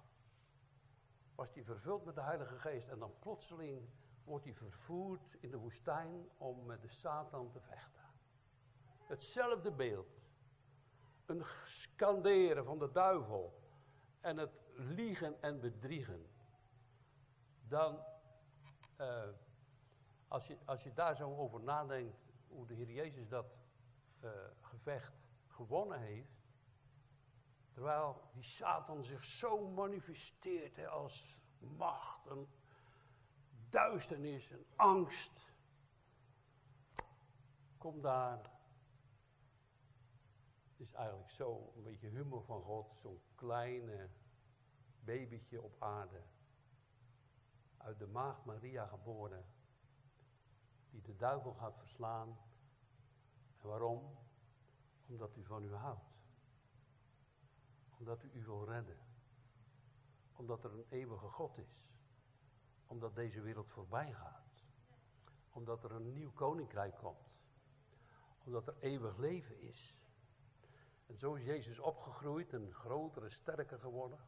Was 1.35 1.53
hij 1.53 1.63
vervuld 1.63 2.05
met 2.05 2.15
de 2.15 2.21
Heilige 2.21 2.59
Geest 2.59 2.87
en 2.87 2.99
dan 2.99 3.13
plotseling 3.19 3.89
wordt 4.23 4.45
hij 4.45 4.53
vervoerd 4.53 5.37
in 5.39 5.51
de 5.51 5.57
woestijn 5.57 6.29
om 6.37 6.65
met 6.65 6.81
de 6.81 6.87
Satan 6.87 7.51
te 7.51 7.59
vechten. 7.59 8.03
Hetzelfde 9.03 9.71
beeld. 9.71 10.21
Een 11.25 11.43
skanderen 11.63 12.65
van 12.65 12.79
de 12.79 12.91
duivel 12.91 13.61
en 14.21 14.37
het 14.37 14.51
liegen 14.73 15.41
en 15.41 15.59
bedriegen. 15.59 16.29
Dan, 17.67 17.99
uh, 19.01 19.23
als, 20.27 20.47
je, 20.47 20.57
als 20.65 20.83
je 20.83 20.93
daar 20.93 21.15
zo 21.15 21.35
over 21.35 21.61
nadenkt, 21.61 22.17
hoe 22.47 22.65
de 22.65 22.73
Heer 22.73 22.91
Jezus 22.91 23.27
dat 23.27 23.45
uh, 24.23 24.31
gevecht 24.61 25.13
gewonnen 25.47 25.99
heeft. 25.99 26.36
Terwijl 27.77 28.21
die 28.33 28.43
Satan 28.43 29.03
zich 29.03 29.23
zo 29.23 29.67
manifesteert 29.67 30.75
hè, 30.75 30.87
als 30.87 31.41
macht 31.59 32.27
en 32.27 32.47
duisternis 33.69 34.51
en 34.51 34.65
angst. 34.75 35.51
Kom 37.77 38.01
daar. 38.01 38.37
Het 40.71 40.79
is 40.79 40.93
eigenlijk 40.93 41.29
zo 41.29 41.73
een 41.75 41.83
beetje 41.83 42.07
humor 42.07 42.43
van 42.43 42.61
God, 42.61 42.97
zo'n 43.01 43.21
kleine 43.35 44.09
babytje 44.99 45.61
op 45.61 45.75
aarde. 45.79 46.23
Uit 47.77 47.99
de 47.99 48.07
maagd 48.07 48.45
Maria 48.45 48.87
geboren. 48.87 49.45
Die 50.89 51.01
de 51.01 51.15
duivel 51.15 51.53
gaat 51.53 51.77
verslaan. 51.77 52.37
En 53.61 53.67
waarom? 53.67 54.17
Omdat 55.07 55.35
u 55.35 55.45
van 55.45 55.63
u 55.63 55.73
houdt. 55.73 56.16
Omdat 57.97 58.23
u 58.23 58.31
u 58.33 58.45
wil 58.45 58.65
redden. 58.65 58.97
Omdat 60.35 60.63
er 60.63 60.73
een 60.73 60.85
eeuwige 60.89 61.27
God 61.27 61.57
is 61.57 61.87
omdat 62.87 63.15
deze 63.15 63.41
wereld 63.41 63.69
voorbij 63.69 64.13
gaat. 64.13 64.65
Omdat 65.51 65.83
er 65.83 65.91
een 65.91 66.13
nieuw 66.13 66.31
koninkrijk 66.31 66.95
komt. 66.95 67.35
Omdat 68.43 68.67
er 68.67 68.75
eeuwig 68.79 69.17
leven 69.17 69.61
is. 69.61 69.99
En 71.05 71.17
zo 71.17 71.33
is 71.33 71.45
Jezus 71.45 71.79
opgegroeid 71.79 72.53
en 72.53 72.73
groter 72.73 73.23
en 73.23 73.31
sterker 73.31 73.79
geworden. 73.79 74.19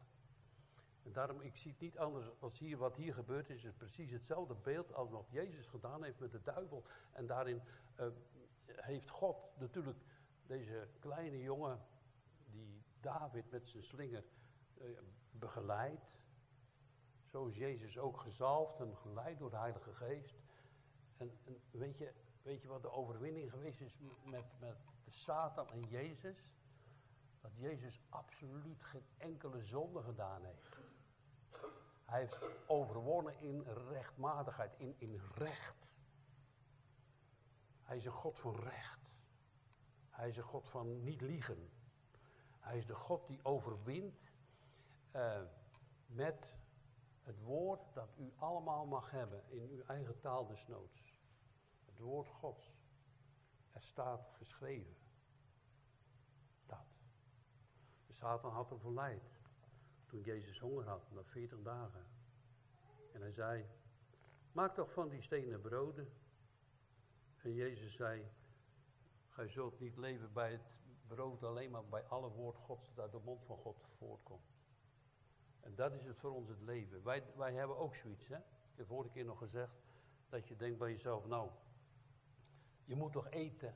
En 1.04 1.12
daarom, 1.12 1.42
ik 1.42 1.56
zie 1.56 1.72
het 1.72 1.80
niet 1.80 1.98
anders 1.98 2.26
als 2.40 2.60
hier 2.60 2.78
wat 2.78 2.96
hier 2.96 3.14
gebeurt, 3.14 3.50
is 3.50 3.64
het 3.64 3.78
precies 3.78 4.12
hetzelfde 4.12 4.56
beeld 4.56 4.94
als 4.94 5.10
wat 5.10 5.28
Jezus 5.30 5.68
gedaan 5.68 6.04
heeft 6.04 6.20
met 6.20 6.32
de 6.32 6.42
duivel. 6.42 6.86
En 7.12 7.26
daarin 7.26 7.62
uh, 8.00 8.08
heeft 8.66 9.10
God 9.10 9.38
natuurlijk 9.58 9.98
deze 10.46 10.88
kleine 11.00 11.42
jongen, 11.42 11.86
David 13.02 13.52
met 13.52 13.68
zijn 13.68 13.84
slinger 13.84 14.24
uh, 14.82 15.00
begeleidt. 15.32 16.06
Zo 17.26 17.46
is 17.46 17.56
Jezus 17.56 17.98
ook 17.98 18.20
gezalfd 18.20 18.80
en 18.80 18.98
geleid 18.98 19.40
door 19.40 19.50
de 19.50 19.58
Heilige 19.58 19.94
Geest. 19.94 20.40
En, 21.18 21.38
en 21.46 21.62
weet, 21.72 21.98
je, 21.98 22.14
weet 22.42 22.62
je 22.62 22.68
wat 22.68 22.82
de 22.82 22.92
overwinning 22.92 23.52
geweest 23.52 23.82
is 23.82 23.98
met, 24.24 24.46
met 24.60 24.78
de 25.04 25.12
Satan 25.12 25.68
en 25.68 25.82
Jezus? 25.82 26.54
Dat 27.42 27.52
Jezus 27.56 28.02
absoluut 28.10 28.84
geen 28.84 29.06
enkele 29.18 29.64
zonde 29.64 30.02
gedaan 30.02 30.46
heeft. 30.46 30.78
Hij 32.06 32.20
heeft 32.20 32.38
overwonnen 32.68 33.40
in 33.40 33.64
rechtmatigheid, 33.64 34.74
in, 34.78 34.96
in 34.98 35.22
recht. 35.36 35.88
Hij 37.84 37.98
is 37.98 38.06
een 38.06 38.12
God 38.12 38.40
van 38.40 38.56
recht. 38.56 39.00
Hij 40.10 40.30
is 40.30 40.38
een 40.38 40.44
God 40.44 40.70
van 40.70 41.04
niet 41.04 41.22
liegen. 41.22 41.70
Hij 42.70 42.78
is 42.78 42.86
de 42.86 42.96
God 42.96 43.28
die 43.28 43.40
overwint 43.44 44.32
uh, 45.16 45.42
met 46.06 46.56
het 47.24 47.40
woord 47.42 47.94
dat 47.94 48.10
u 48.18 48.34
allemaal 48.36 48.86
mag 48.86 49.12
hebben 49.12 49.44
in 49.50 49.70
uw 49.70 49.84
eigen 49.84 50.20
taal 50.20 50.48
desnoods. 50.48 51.14
Het 51.86 52.00
woord 52.00 52.28
Gods. 52.28 52.78
Er 53.72 53.82
staat 53.82 54.30
geschreven. 54.38 54.96
Dat. 56.66 56.86
De 58.08 58.14
Satan 58.14 58.52
had 58.52 58.70
hem 58.70 58.80
verleid. 58.80 59.32
Toen 60.06 60.22
Jezus 60.22 60.60
honger 60.60 60.88
had, 60.88 61.12
na 61.12 61.24
40 61.24 61.62
dagen. 61.62 62.06
En 63.14 63.22
hij 63.22 63.32
zei, 63.32 63.66
maak 64.52 64.74
toch 64.74 64.94
van 64.94 65.10
die 65.10 65.22
stenen 65.22 65.62
broden. 65.62 66.14
En 67.38 67.54
Jezus 67.54 67.94
zei, 67.94 68.32
gij 69.28 69.48
zult 69.48 69.80
niet 69.80 69.98
leven 69.98 70.34
bij 70.34 70.52
het 70.52 70.79
brood 71.10 71.44
alleen, 71.44 71.72
maar 71.72 71.86
bij 71.86 72.04
alle 72.04 72.30
woord 72.30 72.58
Gods 72.58 72.88
dat 72.88 73.00
uit 73.04 73.12
de 73.12 73.20
mond 73.24 73.46
van 73.46 73.58
God 73.58 73.86
voortkomt. 73.98 74.58
En 75.60 75.76
dat 75.76 75.94
is 75.94 76.06
het 76.06 76.18
voor 76.18 76.32
ons 76.32 76.50
het 76.50 76.62
leven. 76.62 77.04
Wij, 77.04 77.24
wij 77.36 77.54
hebben 77.54 77.78
ook 77.78 77.96
zoiets, 77.96 78.28
hè. 78.28 78.38
Ik 78.38 78.76
heb 78.76 78.88
vorige 78.88 79.14
keer 79.14 79.26
nog 79.26 79.38
gezegd 79.38 79.74
dat 80.30 80.48
je 80.48 80.56
denkt 80.56 80.78
bij 80.78 80.92
jezelf, 80.92 81.26
nou, 81.26 81.50
je 82.86 82.96
moet 82.96 83.12
toch 83.12 83.30
eten. 83.30 83.74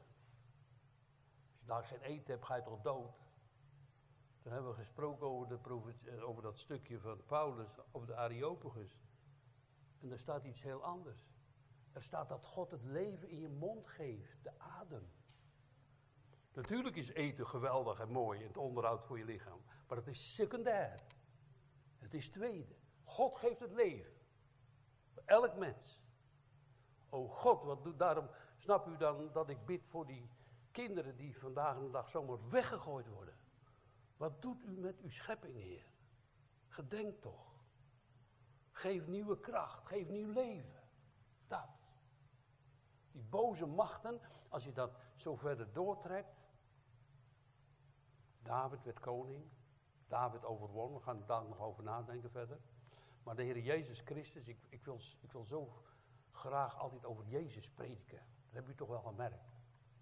Als 1.49 1.59
je 1.59 1.65
daar 1.65 1.83
geen 1.83 2.01
eten 2.01 2.31
hebt, 2.33 2.45
ga 2.45 2.55
je 2.55 2.63
toch 2.63 2.81
dood. 2.81 3.21
Toen 4.41 4.51
hebben 4.51 4.71
we 4.71 4.77
gesproken 4.77 5.27
over, 5.27 5.47
de 5.47 6.11
eh, 6.11 6.29
over 6.29 6.43
dat 6.43 6.57
stukje 6.57 6.99
van 6.99 7.25
Paulus, 7.25 7.79
over 7.91 8.07
de 8.07 8.15
Areopagus. 8.15 8.99
En 10.01 10.09
daar 10.09 10.19
staat 10.19 10.43
iets 10.43 10.61
heel 10.61 10.83
anders. 10.83 11.27
Er 11.91 12.03
staat 12.03 12.29
dat 12.29 12.45
God 12.45 12.71
het 12.71 12.83
leven 12.83 13.29
in 13.29 13.39
je 13.39 13.49
mond 13.49 13.87
geeft, 13.87 14.43
de 14.43 14.59
adem. 14.59 15.11
Natuurlijk 16.53 16.95
is 16.95 17.09
eten 17.09 17.47
geweldig 17.47 17.99
en 17.99 18.09
mooi 18.09 18.39
en 18.41 18.47
het 18.47 18.57
onderhoud 18.57 19.05
voor 19.05 19.17
je 19.17 19.25
lichaam. 19.25 19.61
Maar 19.87 19.97
het 19.97 20.07
is 20.07 20.35
secundair. 20.35 21.03
Het 21.97 22.13
is 22.13 22.29
tweede. 22.29 22.75
God 23.03 23.35
geeft 23.35 23.59
het 23.59 23.71
leven. 23.71 24.13
Elk 25.25 25.55
mens. 25.55 26.01
O 27.09 27.27
God, 27.27 27.63
wat 27.63 27.83
doet 27.83 27.99
daarom 27.99 28.29
Snap 28.63 28.87
u 28.87 28.97
dan 28.97 29.31
dat 29.31 29.49
ik 29.49 29.65
bid 29.65 29.85
voor 29.85 30.05
die 30.05 30.29
kinderen 30.71 31.15
die 31.15 31.37
vandaag 31.37 31.79
de 31.79 31.89
dag 31.89 32.09
zomaar 32.09 32.49
weggegooid 32.49 33.07
worden? 33.07 33.37
Wat 34.17 34.41
doet 34.41 34.63
u 34.63 34.71
met 34.71 34.99
uw 34.99 35.09
schepping, 35.09 35.55
Heer? 35.55 35.85
Gedenk 36.67 37.21
toch. 37.21 37.51
Geef 38.71 39.07
nieuwe 39.07 39.39
kracht, 39.39 39.87
geef 39.87 40.07
nieuw 40.07 40.31
leven. 40.31 40.83
Dat. 41.47 41.69
Die 43.11 43.23
boze 43.23 43.65
machten, 43.65 44.21
als 44.49 44.63
je 44.63 44.71
dat 44.71 44.97
zo 45.15 45.35
verder 45.35 45.73
doortrekt. 45.73 46.42
David 48.53 48.83
werd 48.83 48.99
koning. 48.99 49.43
David 50.07 50.45
overwon. 50.45 50.93
We 50.93 50.99
gaan 50.99 51.23
daar 51.25 51.45
nog 51.45 51.59
over 51.59 51.83
nadenken 51.83 52.31
verder. 52.31 52.59
Maar 53.23 53.35
de 53.35 53.43
Heer 53.43 53.59
Jezus 53.59 54.01
Christus, 54.05 54.47
ik, 54.47 54.57
ik, 54.69 54.85
wil, 54.85 54.99
ik 55.21 55.31
wil 55.31 55.43
zo 55.43 55.73
graag 56.31 56.79
altijd 56.79 57.05
over 57.05 57.25
Jezus 57.25 57.69
prediken. 57.69 58.17
Dat 58.17 58.53
heb 58.53 58.67
u 58.67 58.75
toch 58.75 58.87
wel 58.87 59.01
gemerkt. 59.01 59.51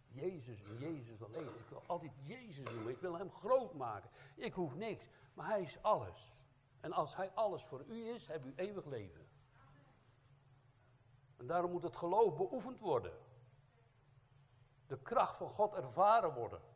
Jezus 0.07 0.63
en 0.63 0.77
Jezus 0.77 1.23
alleen. 1.23 1.47
Ik 1.47 1.69
wil 1.69 1.83
altijd 1.85 2.11
Jezus 2.23 2.65
noemen. 2.65 2.89
Ik 2.89 2.99
wil 2.99 3.17
hem 3.17 3.31
groot 3.31 3.73
maken. 3.73 4.09
Ik 4.35 4.53
hoef 4.53 4.75
niks, 4.75 5.05
maar 5.33 5.47
hij 5.47 5.61
is 5.61 5.83
alles. 5.83 6.33
En 6.79 6.91
als 6.91 7.15
hij 7.15 7.31
alles 7.33 7.63
voor 7.63 7.83
u 7.87 8.07
is, 8.07 8.27
heb 8.27 8.45
u 8.45 8.53
eeuwig 8.55 8.85
leven. 8.85 9.27
En 11.37 11.47
daarom 11.47 11.71
moet 11.71 11.83
het 11.83 11.95
geloof 11.95 12.35
beoefend 12.35 12.79
worden. 12.79 13.13
De 14.87 14.99
kracht 14.99 15.37
van 15.37 15.49
God 15.49 15.73
ervaren 15.73 16.33
worden. 16.33 16.70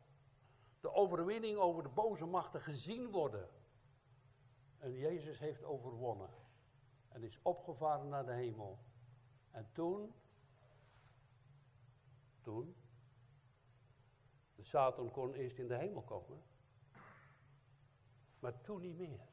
De 0.86 0.94
overwinning 0.94 1.58
over 1.58 1.84
de 1.84 1.90
boze 1.90 2.26
machten 2.26 2.62
gezien 2.62 3.12
worden. 3.12 3.50
En 4.78 4.94
Jezus 4.94 5.40
heeft 5.40 5.64
overwonnen. 5.64 6.30
En 7.08 7.24
is 7.24 7.40
opgevaren 7.42 8.08
naar 8.08 8.26
de 8.26 8.34
hemel. 8.34 8.80
En 9.52 9.70
toen, 9.72 10.14
toen, 12.42 12.76
de 14.56 14.64
Satan 14.64 15.12
kon 15.12 15.34
eerst 15.34 15.58
in 15.58 15.68
de 15.68 15.76
hemel 15.78 16.02
komen. 16.02 16.44
Maar 18.40 18.62
toen 18.62 18.82
niet 18.82 18.98
meer. 18.98 19.28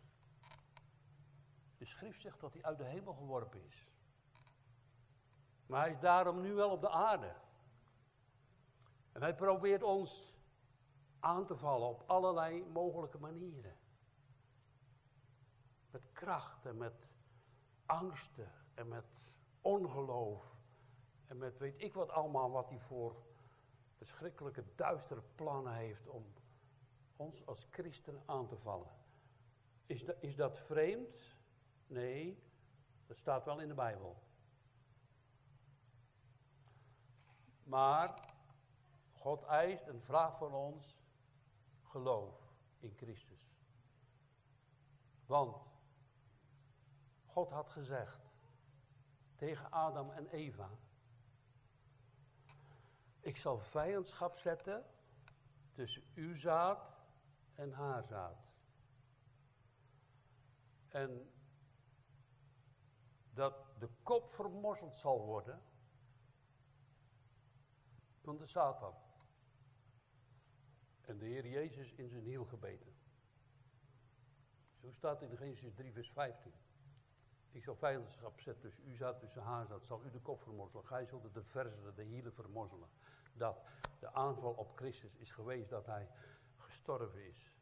De 1.78 1.84
schrift 1.84 2.20
zegt 2.20 2.40
dat 2.40 2.52
hij 2.52 2.62
uit 2.62 2.78
de 2.78 2.84
hemel 2.84 3.14
geworpen 3.14 3.64
is. 3.64 3.88
Maar 5.66 5.80
hij 5.80 5.92
is 5.92 6.00
daarom 6.00 6.40
nu 6.40 6.52
wel 6.54 6.70
op 6.70 6.80
de 6.80 6.90
aarde. 6.90 7.34
En 9.12 9.22
hij 9.22 9.34
probeert 9.34 9.82
ons 9.82 10.31
aan 11.22 11.46
te 11.46 11.56
vallen 11.56 11.88
op 11.88 12.02
allerlei 12.06 12.64
mogelijke 12.72 13.18
manieren. 13.18 13.76
Met 15.90 16.12
kracht 16.12 16.66
en 16.66 16.76
met 16.76 17.06
angsten 17.86 18.52
en 18.74 18.88
met 18.88 19.04
ongeloof. 19.60 20.56
En 21.26 21.38
met 21.38 21.58
weet 21.58 21.82
ik 21.82 21.94
wat 21.94 22.10
allemaal 22.10 22.50
wat 22.50 22.68
hij 22.68 22.80
voor 22.80 23.22
verschrikkelijke 23.96 24.64
duistere 24.74 25.22
plannen 25.34 25.74
heeft 25.74 26.08
om 26.08 26.24
ons 27.16 27.46
als 27.46 27.66
christenen 27.70 28.22
aan 28.26 28.46
te 28.46 28.56
vallen. 28.56 28.90
Is, 29.86 30.04
dat, 30.04 30.16
is 30.20 30.36
dat 30.36 30.58
vreemd? 30.58 31.36
Nee, 31.86 32.42
dat 33.06 33.16
staat 33.16 33.44
wel 33.44 33.60
in 33.60 33.68
de 33.68 33.74
Bijbel. 33.74 34.16
Maar 37.62 38.30
God 39.12 39.42
eist 39.42 39.86
en 39.86 40.02
vraagt 40.02 40.38
van 40.38 40.54
ons 40.54 41.01
geloof 41.92 42.34
in 42.78 42.92
Christus. 42.96 43.56
Want 45.26 45.56
God 47.26 47.50
had 47.50 47.70
gezegd 47.70 48.30
tegen 49.34 49.70
Adam 49.70 50.10
en 50.10 50.28
Eva: 50.28 50.70
Ik 53.20 53.36
zal 53.36 53.58
vijandschap 53.58 54.38
zetten 54.38 54.84
tussen 55.72 56.02
uw 56.14 56.36
zaad 56.36 56.90
en 57.54 57.72
haar 57.72 58.04
zaad. 58.04 58.52
En 60.88 61.32
dat 63.34 63.54
de 63.78 63.88
kop 64.02 64.30
vermorzeld 64.30 64.96
zal 64.96 65.24
worden 65.24 65.62
door 68.20 68.38
de 68.38 68.46
Satan. 68.46 68.94
En 71.06 71.18
de 71.18 71.24
Heer 71.24 71.46
Jezus 71.46 71.92
in 71.92 72.08
zijn 72.08 72.24
hiel 72.24 72.44
gebeten. 72.44 72.92
Zo 74.80 74.92
staat 74.92 75.22
in 75.22 75.36
Genesis 75.36 75.74
3, 75.74 75.92
vers 75.92 76.10
15. 76.10 76.52
Ik 77.50 77.64
zal 77.64 77.76
vijandschap 77.76 78.40
zetten 78.40 78.62
tussen 78.62 78.88
u 78.88 78.96
zaad, 78.96 79.20
tussen 79.20 79.42
haar 79.42 79.66
zaad. 79.66 79.84
Zal 79.84 80.04
u 80.04 80.10
de 80.10 80.20
kop 80.20 80.42
vermorzelen. 80.42 80.86
Gij 80.86 81.06
zult 81.06 81.34
de 81.34 81.42
verzelen, 81.42 81.94
de 81.94 82.02
hielen 82.02 82.32
vermorzelen. 82.32 82.88
Dat 83.34 83.64
de 83.98 84.12
aanval 84.12 84.52
op 84.52 84.76
Christus 84.76 85.16
is 85.16 85.30
geweest 85.30 85.68
dat 85.68 85.86
hij 85.86 86.08
gestorven 86.56 87.28
is. 87.28 87.52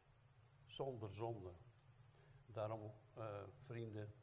Zonder 0.65 1.13
zonde. 1.13 1.51
Daarom, 2.45 2.91
uh, 3.17 3.43
vrienden, 3.65 4.13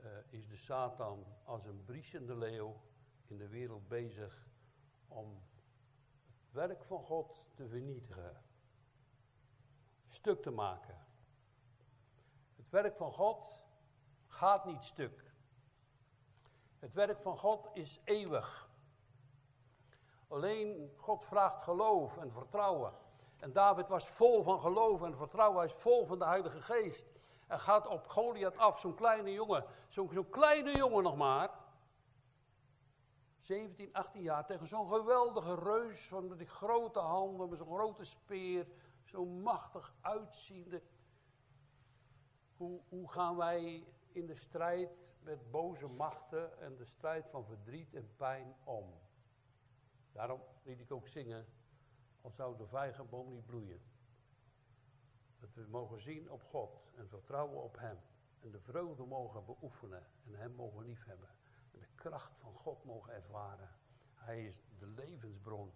uh, 0.00 0.06
is 0.28 0.48
de 0.48 0.56
Satan 0.56 1.26
als 1.44 1.64
een 1.64 1.84
briesende 1.84 2.36
leeuw 2.36 2.80
in 3.26 3.36
de 3.36 3.48
wereld 3.48 3.88
bezig 3.88 4.48
om 5.08 5.42
het 6.44 6.52
werk 6.52 6.84
van 6.84 7.02
God 7.02 7.44
te 7.54 7.68
vernietigen. 7.68 8.42
Stuk 10.10 10.42
te 10.42 10.50
maken. 10.50 10.98
Het 12.56 12.70
werk 12.70 12.96
van 12.96 13.12
God 13.12 13.58
gaat 14.26 14.64
niet 14.64 14.84
stuk. 14.84 15.24
Het 16.78 16.92
werk 16.92 17.20
van 17.20 17.38
God 17.38 17.68
is 17.72 18.00
eeuwig. 18.04 18.68
Alleen 20.28 20.92
God 20.96 21.24
vraagt 21.24 21.62
geloof 21.62 22.16
en 22.16 22.32
vertrouwen. 22.32 22.92
En 23.38 23.52
David 23.52 23.88
was 23.88 24.08
vol 24.08 24.42
van 24.42 24.60
geloof 24.60 25.02
en 25.02 25.16
vertrouwen. 25.16 25.58
Hij 25.58 25.66
is 25.66 25.82
vol 25.82 26.06
van 26.06 26.18
de 26.18 26.24
Heilige 26.24 26.60
Geest. 26.60 27.06
En 27.46 27.60
gaat 27.60 27.86
op 27.86 28.08
Goliath 28.08 28.58
af, 28.58 28.80
zo'n 28.80 28.94
kleine 28.94 29.32
jongen. 29.32 29.64
Zo'n 29.88 30.10
zo 30.12 30.24
kleine 30.24 30.76
jongen 30.76 31.02
nog 31.02 31.16
maar. 31.16 31.50
17, 33.40 33.92
18 33.92 34.22
jaar 34.22 34.46
tegen 34.46 34.66
zo'n 34.66 34.88
geweldige 34.88 35.54
reus 35.54 36.08
van 36.08 36.36
die 36.36 36.46
grote 36.46 36.98
handen, 36.98 37.48
met 37.48 37.58
zo'n 37.58 37.74
grote 37.74 38.04
speer, 38.04 38.66
zo 39.10 39.24
machtig 39.24 39.94
uitziende. 40.00 40.82
Hoe, 42.56 42.80
hoe 42.88 43.10
gaan 43.10 43.36
wij 43.36 43.86
in 44.12 44.26
de 44.26 44.34
strijd 44.34 44.90
met 45.22 45.50
boze 45.50 45.86
machten 45.86 46.60
en 46.60 46.76
de 46.76 46.84
strijd 46.84 47.28
van 47.28 47.44
verdriet 47.44 47.94
en 47.94 48.16
pijn 48.16 48.54
om? 48.64 48.94
Daarom 50.12 50.40
liet 50.62 50.80
ik 50.80 50.92
ook 50.92 51.08
zingen, 51.08 51.46
al 52.20 52.30
zou 52.30 52.56
de 52.56 52.66
vijgenboom 52.66 53.30
niet 53.30 53.46
bloeien. 53.46 53.82
Dat 55.38 55.54
we 55.54 55.66
mogen 55.68 56.00
zien 56.00 56.30
op 56.30 56.42
God 56.42 56.90
en 56.96 57.08
vertrouwen 57.08 57.62
op 57.62 57.78
Hem. 57.78 57.98
En 58.40 58.50
de 58.50 58.60
vreugde 58.60 59.04
mogen 59.04 59.44
beoefenen 59.44 60.06
en 60.26 60.34
Hem 60.34 60.54
mogen 60.54 60.84
liefhebben. 60.84 61.28
En 61.72 61.78
de 61.78 61.88
kracht 61.94 62.38
van 62.38 62.54
God 62.54 62.84
mogen 62.84 63.12
ervaren. 63.12 63.68
Hij 64.14 64.46
is 64.46 64.64
de 64.78 64.86
levensbron. 64.86 65.72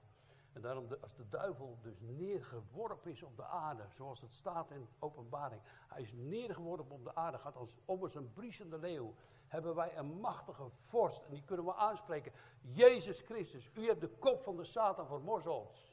En 0.55 0.61
daarom, 0.61 0.87
als 1.01 1.15
de 1.15 1.29
duivel 1.29 1.79
dus 1.83 2.01
neergeworpen 2.01 3.11
is 3.11 3.23
op 3.23 3.37
de 3.37 3.45
aarde, 3.45 3.83
zoals 3.89 4.21
het 4.21 4.33
staat 4.35 4.71
in 4.71 4.89
openbaring. 4.99 5.61
Hij 5.89 6.03
is 6.03 6.13
neergeworpen 6.13 6.95
op 6.95 7.05
de 7.05 7.15
aarde, 7.15 7.39
gaat 7.39 7.57
als, 7.57 7.77
om 7.85 8.03
als 8.03 8.15
een 8.15 8.33
briesende 8.33 8.79
leeuw. 8.79 9.15
Hebben 9.47 9.75
wij 9.75 9.97
een 9.97 10.21
machtige 10.21 10.69
vorst, 10.71 11.23
en 11.23 11.31
die 11.31 11.45
kunnen 11.45 11.65
we 11.65 11.75
aanspreken. 11.75 12.33
Jezus 12.61 13.21
Christus, 13.21 13.71
u 13.75 13.87
hebt 13.87 14.01
de 14.01 14.09
kop 14.09 14.43
van 14.43 14.57
de 14.57 14.65
Satan 14.65 15.07
vermorzeld. 15.07 15.93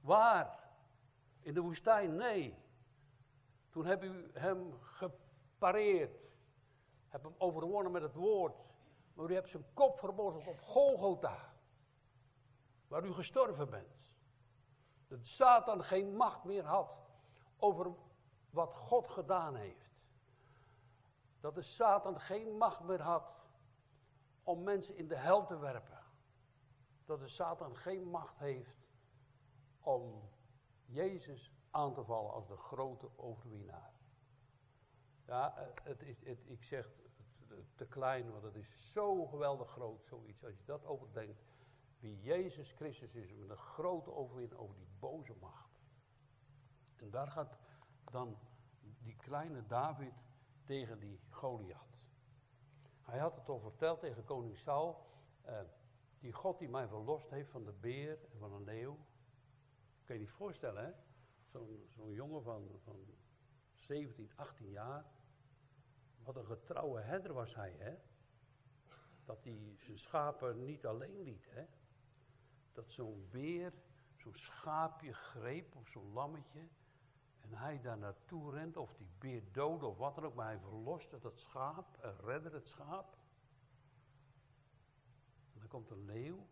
Waar? 0.00 0.70
In 1.40 1.54
de 1.54 1.60
woestijn? 1.60 2.16
Nee. 2.16 2.54
Toen 3.70 3.84
heb 3.84 4.02
u 4.02 4.30
hem 4.32 4.78
gepareerd. 4.80 6.20
Heb 7.08 7.22
hem 7.22 7.34
overwonnen 7.38 7.92
met 7.92 8.02
het 8.02 8.14
woord. 8.14 8.56
Maar 9.14 9.30
u 9.30 9.34
hebt 9.34 9.48
zijn 9.48 9.64
kop 9.74 9.98
vermorzeld 9.98 10.46
op 10.46 10.60
Golgotha. 10.60 11.56
Waar 12.88 13.04
u 13.04 13.12
gestorven 13.12 13.70
bent. 13.70 13.96
Dat 15.08 15.26
Satan 15.26 15.84
geen 15.84 16.16
macht 16.16 16.44
meer 16.44 16.64
had 16.64 16.96
over 17.58 17.94
wat 18.50 18.74
God 18.74 19.08
gedaan 19.08 19.54
heeft. 19.54 19.96
Dat 21.40 21.54
de 21.54 21.62
Satan 21.62 22.20
geen 22.20 22.56
macht 22.56 22.80
meer 22.80 23.02
had 23.02 23.34
om 24.42 24.62
mensen 24.62 24.96
in 24.96 25.08
de 25.08 25.16
hel 25.16 25.46
te 25.46 25.58
werpen. 25.58 26.02
Dat 27.04 27.18
de 27.18 27.28
Satan 27.28 27.76
geen 27.76 28.10
macht 28.10 28.38
heeft 28.38 28.86
om 29.80 30.28
Jezus 30.84 31.52
aan 31.70 31.94
te 31.94 32.04
vallen 32.04 32.32
als 32.32 32.46
de 32.46 32.56
grote 32.56 33.08
overwinnaar. 33.16 33.92
Ja, 35.26 35.72
het 35.82 36.02
is, 36.02 36.24
het, 36.24 36.38
ik 36.46 36.64
zeg 36.64 36.88
te 37.74 37.86
klein, 37.86 38.30
want 38.30 38.42
het 38.42 38.54
is 38.54 38.92
zo 38.92 39.26
geweldig 39.26 39.70
groot, 39.70 40.04
zoiets. 40.04 40.44
Als 40.44 40.56
je 40.56 40.64
dat 40.64 40.84
overdenkt, 40.84 41.42
wie 42.00 42.20
Jezus 42.20 42.72
Christus 42.72 43.14
is, 43.14 43.34
met 43.34 43.50
een 43.50 43.56
grote 43.56 44.12
overwinning 44.12 44.60
over 44.60 44.76
die 44.76 44.88
boze 44.98 45.34
macht. 45.40 45.80
En 46.96 47.10
daar 47.10 47.28
gaat 47.30 47.58
dan 48.10 48.38
die 48.82 49.16
kleine 49.16 49.66
David 49.66 50.14
tegen 50.64 50.98
die 50.98 51.20
Goliath. 51.30 51.98
Hij 53.02 53.18
had 53.18 53.36
het 53.36 53.48
al 53.48 53.60
verteld 53.60 54.00
tegen 54.00 54.24
koning 54.24 54.56
Saul. 54.56 55.06
Eh, 55.42 55.60
Die 56.20 56.32
God 56.32 56.58
die 56.58 56.68
mij 56.68 56.88
verlost 56.88 57.30
heeft 57.30 57.50
van 57.50 57.64
de 57.64 57.72
beer 57.72 58.18
en 58.32 58.38
van 58.38 58.52
een 58.52 58.64
leeuw. 58.64 58.98
Kan 60.04 60.14
je 60.14 60.20
niet 60.20 60.30
voorstellen, 60.30 60.84
hè? 60.84 60.92
Zo'n 61.44 61.86
zo'n 61.88 62.12
jongen 62.12 62.42
van, 62.42 62.80
van 62.84 63.14
17, 63.74 64.30
18 64.36 64.70
jaar. 64.70 65.04
Wat 66.22 66.36
een 66.36 66.44
getrouwe 66.46 67.00
herder 67.00 67.32
was 67.32 67.54
hij, 67.54 67.74
hè? 67.78 67.94
Dat 69.24 69.44
hij 69.44 69.76
zijn 69.78 69.98
schapen 69.98 70.64
niet 70.64 70.86
alleen 70.86 71.22
liet, 71.22 71.46
hè? 71.50 71.66
Dat 72.78 72.90
zo'n 72.90 73.28
beer 73.30 73.72
zo'n 74.16 74.34
schaapje 74.34 75.12
greep 75.12 75.76
of 75.76 75.88
zo'n 75.88 76.12
lammetje. 76.12 76.68
En 77.40 77.52
hij 77.52 77.80
daar 77.80 77.98
naartoe 77.98 78.50
rent, 78.50 78.76
of 78.76 78.94
die 78.96 79.08
beer 79.18 79.52
dood 79.52 79.82
of 79.82 79.96
wat 79.96 80.14
dan 80.14 80.24
ook, 80.24 80.34
maar 80.34 80.46
hij 80.46 80.58
verloste 80.58 81.18
dat 81.18 81.40
schaap 81.40 81.96
en 81.96 82.16
redde 82.20 82.50
het 82.50 82.66
schaap. 82.66 83.16
En 85.52 85.58
dan 85.58 85.68
komt 85.68 85.90
een 85.90 86.04
leeuw. 86.04 86.46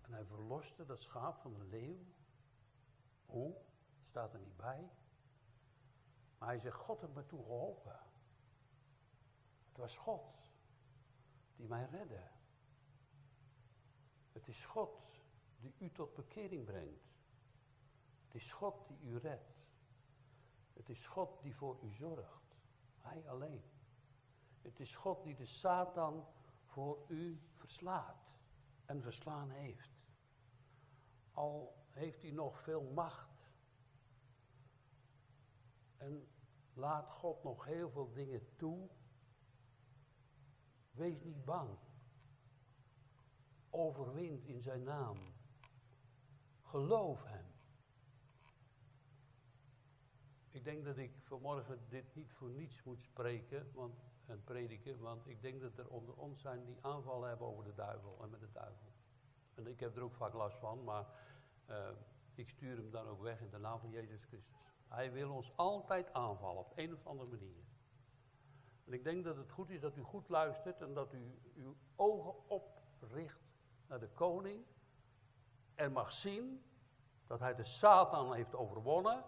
En 0.00 0.12
hij 0.12 0.24
verloste 0.24 0.84
dat 0.84 1.02
schaap 1.02 1.40
van 1.40 1.54
de 1.54 1.64
leeuw. 1.64 1.98
Hoe? 3.26 3.56
Staat 4.04 4.32
er 4.32 4.40
niet 4.40 4.56
bij. 4.56 4.90
Maar 6.38 6.48
hij 6.48 6.58
zegt, 6.58 6.76
God 6.76 7.00
heeft 7.00 7.14
me 7.14 7.26
toe 7.26 7.42
geholpen. 7.42 7.98
Het 9.68 9.76
was 9.76 9.96
God 9.96 10.50
die 11.56 11.68
mij 11.68 11.84
redde. 11.84 12.30
Het 14.32 14.48
is 14.48 14.64
God 14.64 15.02
die 15.60 15.74
u 15.78 15.90
tot 15.90 16.14
bekering 16.14 16.64
brengt. 16.64 17.12
Het 18.24 18.34
is 18.34 18.52
God 18.52 18.88
die 18.88 18.98
u 19.00 19.18
redt. 19.18 19.62
Het 20.72 20.88
is 20.88 21.06
God 21.06 21.42
die 21.42 21.56
voor 21.56 21.78
u 21.82 21.92
zorgt. 21.92 22.56
Hij 22.98 23.28
alleen. 23.28 23.62
Het 24.62 24.80
is 24.80 24.96
God 24.96 25.24
die 25.24 25.34
de 25.34 25.46
Satan 25.46 26.26
voor 26.64 27.04
u 27.08 27.40
verslaat 27.54 28.30
en 28.84 29.02
verslaan 29.02 29.50
heeft. 29.50 29.90
Al 31.32 31.84
heeft 31.88 32.22
hij 32.22 32.30
nog 32.30 32.60
veel 32.60 32.82
macht. 32.82 33.52
En 35.96 36.28
laat 36.72 37.10
God 37.10 37.42
nog 37.42 37.64
heel 37.64 37.90
veel 37.90 38.12
dingen 38.12 38.56
toe. 38.56 38.88
Wees 40.90 41.22
niet 41.22 41.44
bang. 41.44 41.78
Overwint 43.74 44.44
in 44.44 44.60
zijn 44.60 44.82
naam. 44.82 45.18
Geloof 46.62 47.24
hem. 47.24 47.44
Ik 50.50 50.64
denk 50.64 50.84
dat 50.84 50.96
ik 50.96 51.12
vanmorgen 51.20 51.78
dit 51.88 52.14
niet 52.14 52.32
voor 52.32 52.50
niets 52.50 52.82
moet 52.82 53.02
spreken 53.02 53.70
want, 53.74 53.94
en 54.26 54.44
prediken, 54.44 54.98
want 54.98 55.26
ik 55.26 55.42
denk 55.42 55.60
dat 55.60 55.78
er 55.78 55.88
onder 55.88 56.16
ons 56.16 56.40
zijn 56.40 56.64
die 56.64 56.78
aanvallen 56.80 57.28
hebben 57.28 57.46
over 57.46 57.64
de 57.64 57.74
duivel 57.74 58.18
en 58.22 58.30
met 58.30 58.40
de 58.40 58.52
duivel. 58.52 58.92
En 59.54 59.66
ik 59.66 59.80
heb 59.80 59.96
er 59.96 60.02
ook 60.02 60.14
vaak 60.14 60.32
last 60.32 60.58
van, 60.58 60.84
maar 60.84 61.06
uh, 61.70 61.88
ik 62.34 62.48
stuur 62.48 62.76
hem 62.76 62.90
dan 62.90 63.06
ook 63.06 63.22
weg 63.22 63.40
in 63.40 63.50
de 63.50 63.58
naam 63.58 63.78
van 63.78 63.90
Jezus 63.90 64.24
Christus. 64.24 64.56
Hij 64.88 65.12
wil 65.12 65.34
ons 65.34 65.56
altijd 65.56 66.12
aanvallen 66.12 66.60
op 66.60 66.72
een 66.76 66.94
of 66.94 67.06
andere 67.06 67.30
manier. 67.30 67.64
En 68.84 68.92
ik 68.92 69.04
denk 69.04 69.24
dat 69.24 69.36
het 69.36 69.50
goed 69.50 69.70
is 69.70 69.80
dat 69.80 69.96
u 69.96 70.02
goed 70.02 70.28
luistert 70.28 70.80
en 70.80 70.94
dat 70.94 71.12
u 71.12 71.38
uw 71.54 71.76
ogen 71.96 72.48
opricht 72.48 73.51
naar 73.92 74.00
de 74.00 74.14
koning 74.14 74.64
en 75.74 75.92
mag 75.92 76.12
zien 76.12 76.64
dat 77.26 77.40
hij 77.40 77.54
de 77.54 77.64
Satan 77.64 78.34
heeft 78.34 78.54
overwonnen 78.54 79.24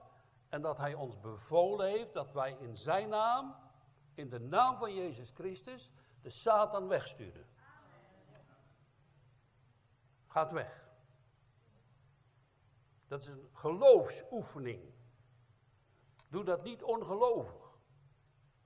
en 0.49 0.63
dat 0.63 0.77
hij 0.77 0.95
ons 0.95 1.21
bevolen 1.21 1.89
heeft 1.89 2.13
dat 2.13 2.33
wij 2.33 2.57
in 2.61 2.77
zijn 2.77 3.09
naam, 3.09 3.57
in 4.15 4.29
de 4.29 4.41
naam 4.41 4.77
van 4.77 4.95
Jezus 4.95 5.31
Christus, 5.31 5.91
de 6.23 6.31
Satan 6.31 6.89
wegsturen. 6.89 7.47
Gaat 10.27 10.53
weg. 10.53 10.89
Dat 13.07 13.23
is 13.23 13.29
een 13.29 13.49
geloofsoefening. 13.53 14.95
Doe 16.29 16.45
dat 16.45 16.63
niet 16.63 16.83
ongelovig. 16.83 17.79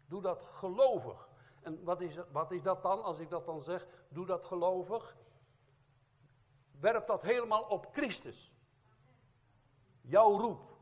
Doe 0.06 0.22
dat 0.22 0.42
gelovig. 0.42 1.28
En 1.60 1.84
wat 1.84 2.00
is, 2.00 2.16
wat 2.32 2.50
is 2.50 2.62
dat 2.62 2.82
dan, 2.82 3.02
als 3.02 3.18
ik 3.18 3.30
dat 3.30 3.46
dan 3.46 3.62
zeg? 3.62 3.86
Doe 4.08 4.26
dat 4.26 4.44
gelovig. 4.44 5.16
Werp 6.80 7.06
dat 7.06 7.22
helemaal 7.22 7.62
op 7.62 7.86
Christus. 7.92 8.52
Jouw 10.00 10.38
roep. 10.38 10.76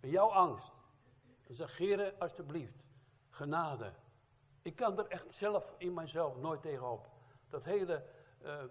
En 0.00 0.10
jouw 0.10 0.28
angst. 0.28 0.72
En 1.46 1.54
zeg, 1.54 1.76
Heer, 1.76 2.14
alsjeblieft, 2.18 2.84
genade. 3.30 3.92
Ik 4.62 4.76
kan 4.76 4.98
er 4.98 5.06
echt 5.06 5.34
zelf 5.34 5.74
in 5.78 5.94
mijzelf 5.94 6.36
nooit 6.36 6.62
tegenop. 6.62 7.08
Dat 7.48 7.64
hele, 7.64 8.06
uh, 8.42 8.64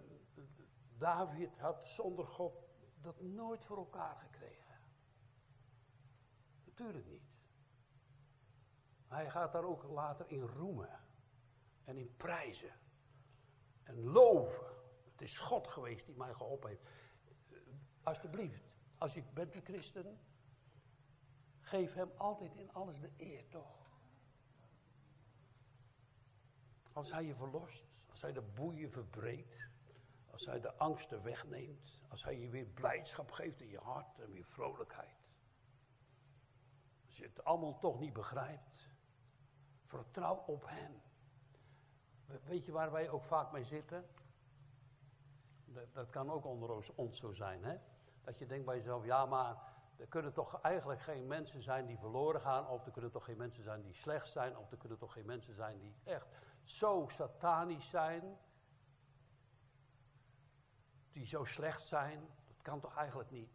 David 0.97 1.57
had 1.57 1.88
zonder 1.88 2.25
God 2.25 2.53
dat 3.01 3.21
nooit 3.21 3.65
voor 3.65 3.77
elkaar 3.77 4.15
gekregen. 4.15 4.79
Natuurlijk 6.65 7.05
niet. 7.05 7.36
Hij 9.07 9.29
gaat 9.29 9.51
daar 9.51 9.63
ook 9.63 9.83
later 9.83 10.25
in 10.31 10.41
roemen. 10.41 10.99
En 11.83 11.97
in 11.97 12.15
prijzen. 12.17 12.71
En 13.83 14.03
loven. 14.03 14.76
Het 15.17 15.27
is 15.27 15.38
God 15.38 15.67
geweest 15.67 16.06
die 16.06 16.15
mij 16.15 16.34
geholpen 16.34 16.69
heeft. 16.69 16.84
Alsjeblieft, 18.03 18.63
als 18.97 19.13
je 19.13 19.23
bent 19.34 19.56
een 19.56 19.63
christen, 19.63 20.19
geef 21.60 21.93
hem 21.93 22.12
altijd 22.17 22.56
in 22.56 22.73
alles 22.73 22.99
de 22.99 23.12
eer, 23.17 23.47
toch? 23.47 23.89
Als 26.93 27.12
hij 27.12 27.25
je 27.25 27.36
verlost, 27.36 27.84
als 28.10 28.21
hij 28.21 28.34
de 28.34 28.41
boeien 28.41 28.91
verbreekt, 28.91 29.69
als 30.32 30.45
hij 30.45 30.60
de 30.60 30.73
angsten 30.73 31.23
wegneemt, 31.23 32.01
als 32.08 32.23
hij 32.23 32.39
je 32.39 32.49
weer 32.49 32.65
blijdschap 32.65 33.32
geeft 33.32 33.62
in 33.62 33.69
je 33.69 33.80
hart 33.80 34.19
en 34.19 34.32
weer 34.32 34.45
vrolijkheid. 34.45 35.25
Als 37.06 37.17
je 37.17 37.23
het 37.23 37.43
allemaal 37.43 37.80
toch 37.80 37.99
niet 37.99 38.13
begrijpt, 38.13 38.89
vertrouw 39.86 40.36
op 40.36 40.63
hem. 40.67 41.01
Weet 42.43 42.65
je 42.65 42.71
waar 42.71 42.91
wij 42.91 43.10
ook 43.10 43.23
vaak 43.23 43.51
mee 43.51 43.63
zitten? 43.63 44.06
Dat, 45.67 45.93
dat 45.93 46.10
kan 46.10 46.32
ook 46.32 46.45
onder 46.45 46.69
ons 46.95 47.19
zo 47.19 47.34
zijn, 47.34 47.63
hè? 47.63 47.77
Dat 48.21 48.38
je 48.38 48.45
denkt 48.45 48.65
bij 48.65 48.75
jezelf, 48.75 49.06
ja, 49.06 49.25
maar 49.25 49.75
er 49.97 50.08
kunnen 50.08 50.34
toch 50.34 50.62
eigenlijk 50.62 51.01
geen 51.01 51.27
mensen 51.27 51.62
zijn 51.62 51.86
die 51.86 51.97
verloren 51.97 52.41
gaan, 52.41 52.67
of 52.67 52.86
er 52.86 52.91
kunnen 52.91 53.12
toch 53.12 53.25
geen 53.25 53.38
mensen 53.38 53.63
zijn 53.63 53.82
die 53.82 53.93
slecht 53.93 54.30
zijn, 54.30 54.58
of 54.58 54.71
er 54.71 54.77
kunnen 54.77 54.97
toch 54.97 55.13
geen 55.13 55.25
mensen 55.25 55.56
zijn 55.56 55.80
die 55.80 55.95
echt 56.03 56.27
zo 56.63 57.06
satanisch 57.08 57.89
zijn, 57.89 58.38
die 61.12 61.25
zo 61.25 61.43
slecht 61.43 61.82
zijn. 61.82 62.30
Dat 62.47 62.62
kan 62.62 62.80
toch 62.80 62.95
eigenlijk 62.95 63.32
niet? 63.32 63.51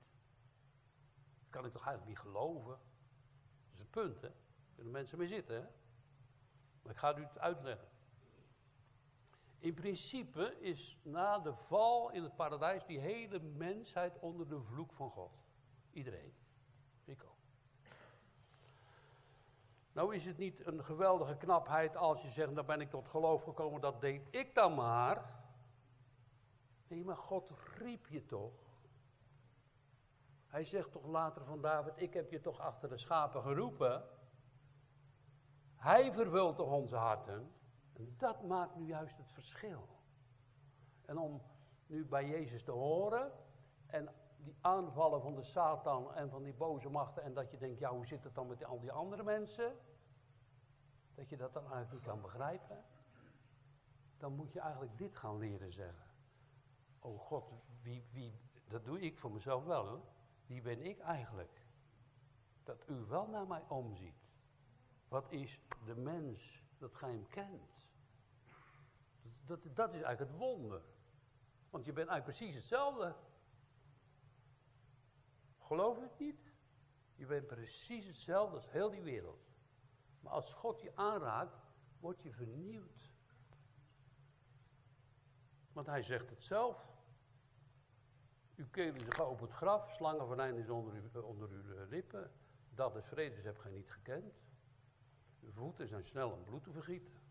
Dat 1.39 1.51
kan 1.51 1.65
ik 1.65 1.73
toch 1.73 1.87
eigenlijk 1.87 2.19
niet 2.19 2.33
geloven? 2.33 2.71
Dat 2.71 3.73
is 3.73 3.79
het 3.79 3.91
punt, 3.91 4.21
hè? 4.21 4.29
Er 4.29 4.75
kunnen 4.75 4.93
mensen 4.93 5.19
mee 5.19 5.29
zitten, 5.29 5.55
hè? 5.55 5.67
Maar 6.83 6.93
ik 6.93 6.99
ga 6.99 7.17
u 7.17 7.23
het 7.23 7.39
uitleggen. 7.39 7.89
In 9.63 9.75
principe 9.75 10.57
is 10.61 10.99
na 11.03 11.39
de 11.39 11.55
val 11.55 12.11
in 12.11 12.23
het 12.23 12.37
paradijs 12.37 12.85
die 12.87 12.99
hele 12.99 13.39
mensheid 13.39 14.19
onder 14.19 14.49
de 14.49 14.61
vloek 14.61 14.93
van 14.93 15.11
God. 15.11 15.31
Iedereen. 15.91 16.35
Ik 17.05 17.25
ook. 17.25 17.37
Nou 19.93 20.15
is 20.15 20.25
het 20.25 20.39
niet 20.39 20.67
een 20.67 20.85
geweldige 20.85 21.37
knapheid 21.37 21.97
als 21.97 22.23
je 22.23 22.31
zegt, 22.31 22.55
dan 22.55 22.67
ben 22.67 22.81
ik 22.81 22.91
tot 22.91 23.09
geloof 23.09 23.43
gekomen, 23.43 23.81
dat 23.81 24.01
deed 24.01 24.23
ik 24.31 24.55
dan 24.55 24.75
maar. 24.75 25.45
Nee, 26.87 27.05
maar 27.05 27.17
God 27.17 27.51
riep 27.79 28.07
je 28.09 28.27
toch. 28.27 28.55
Hij 30.47 30.65
zegt 30.65 30.93
toch 30.93 31.07
later 31.07 31.45
van 31.45 31.61
David, 31.61 31.93
ik 31.97 32.15
heb 32.15 32.31
je 32.31 32.41
toch 32.41 32.61
achter 32.61 32.89
de 32.89 32.99
schapen 32.99 33.43
geroepen. 33.43 34.05
Hij 35.77 36.13
vervult 36.13 36.57
toch 36.57 36.71
onze 36.71 36.97
harten. 36.97 37.53
En 37.93 38.15
dat 38.19 38.43
maakt 38.43 38.77
nu 38.77 38.87
juist 38.87 39.17
het 39.17 39.33
verschil. 39.33 39.89
En 41.05 41.19
om 41.19 41.43
nu 41.87 42.07
bij 42.07 42.29
Jezus 42.29 42.65
te 42.65 42.71
horen 42.71 43.33
en 43.87 44.09
die 44.37 44.57
aanvallen 44.61 45.23
van 45.23 45.35
de 45.35 45.43
Satan 45.43 46.15
en 46.15 46.31
van 46.31 46.43
die 46.43 46.55
boze 46.55 46.89
machten 46.89 47.23
en 47.23 47.35
dat 47.35 47.51
je 47.51 47.59
denkt, 47.59 47.79
ja 47.79 47.91
hoe 47.91 48.07
zit 48.07 48.25
het 48.25 48.35
dan 48.35 48.47
met 48.47 48.65
al 48.65 48.81
die 48.81 48.93
andere 48.93 49.23
mensen? 49.23 49.77
Dat 51.15 51.29
je 51.29 51.37
dat 51.37 51.53
dan 51.53 51.63
eigenlijk 51.63 51.93
niet 51.93 52.03
kan 52.03 52.21
begrijpen. 52.21 52.85
Dan 54.17 54.35
moet 54.35 54.53
je 54.53 54.61
eigenlijk 54.61 54.99
dit 54.99 55.17
gaan 55.17 55.39
leren 55.39 55.73
zeggen. 55.73 56.07
Oh 56.99 57.21
God, 57.21 57.53
wie, 57.83 58.07
wie, 58.13 58.41
dat 58.69 58.85
doe 58.85 59.01
ik 59.01 59.19
voor 59.19 59.33
mezelf 59.33 59.65
wel 59.65 59.87
hoor. 59.87 60.05
Wie 60.47 60.63
ben 60.63 60.83
ik 60.83 60.99
eigenlijk? 60.99 61.67
Dat 62.65 62.89
u 62.89 62.95
wel 62.95 63.27
naar 63.27 63.47
mij 63.47 63.65
omziet. 63.69 64.31
Wat 65.09 65.31
is 65.31 65.61
de 65.85 65.95
mens 65.95 66.63
dat 66.79 66.95
gij 66.95 67.11
hem 67.11 67.29
kent? 67.29 67.82
Dat, 69.53 69.77
dat, 69.77 69.95
is 69.95 70.03
eigenlijk 70.03 70.31
het 70.31 70.41
wonder. 70.41 70.83
Want 71.71 71.85
je 71.85 71.93
bent 71.93 72.09
eigenlijk 72.09 72.39
precies 72.39 72.55
hetzelfde. 72.55 73.15
Geloof 75.59 76.01
het 76.01 76.19
niet? 76.19 76.53
Je 77.15 77.27
bent 77.27 77.47
precies 77.47 78.07
hetzelfde 78.07 78.57
als 78.57 78.71
heel 78.71 78.91
die 78.91 79.03
wereld. 79.03 79.51
Maar 80.21 80.33
als 80.33 80.53
God 80.53 80.81
je 80.81 80.97
aanraakt, 80.97 81.57
word 82.01 82.23
je 82.23 82.33
vernieuwd. 82.33 83.11
Want 85.73 85.87
hij 85.87 86.03
zegt 86.03 86.31
het 86.31 86.45
zelf. 86.45 86.91
Uw 88.57 88.69
keel 88.71 88.95
is 88.95 89.19
op 89.19 89.41
het 89.41 89.53
graf, 89.53 89.95
slangenvenijn 89.95 90.57
is 90.57 90.69
onder, 90.69 90.95
uw, 90.95 91.23
onder 91.23 91.51
uw 91.51 91.87
lippen. 91.89 92.33
Dat 92.71 92.97
is 92.97 93.07
vredes 93.07 93.45
heb 93.45 93.59
gij 93.59 93.71
niet 93.71 93.91
gekend. 93.91 94.35
Uw 95.41 95.53
voeten 95.53 95.89
zijn 95.89 96.05
snel 96.05 96.31
om 96.31 96.45
bloed 96.45 96.63
te 96.63 96.73
vergieten. 96.73 97.22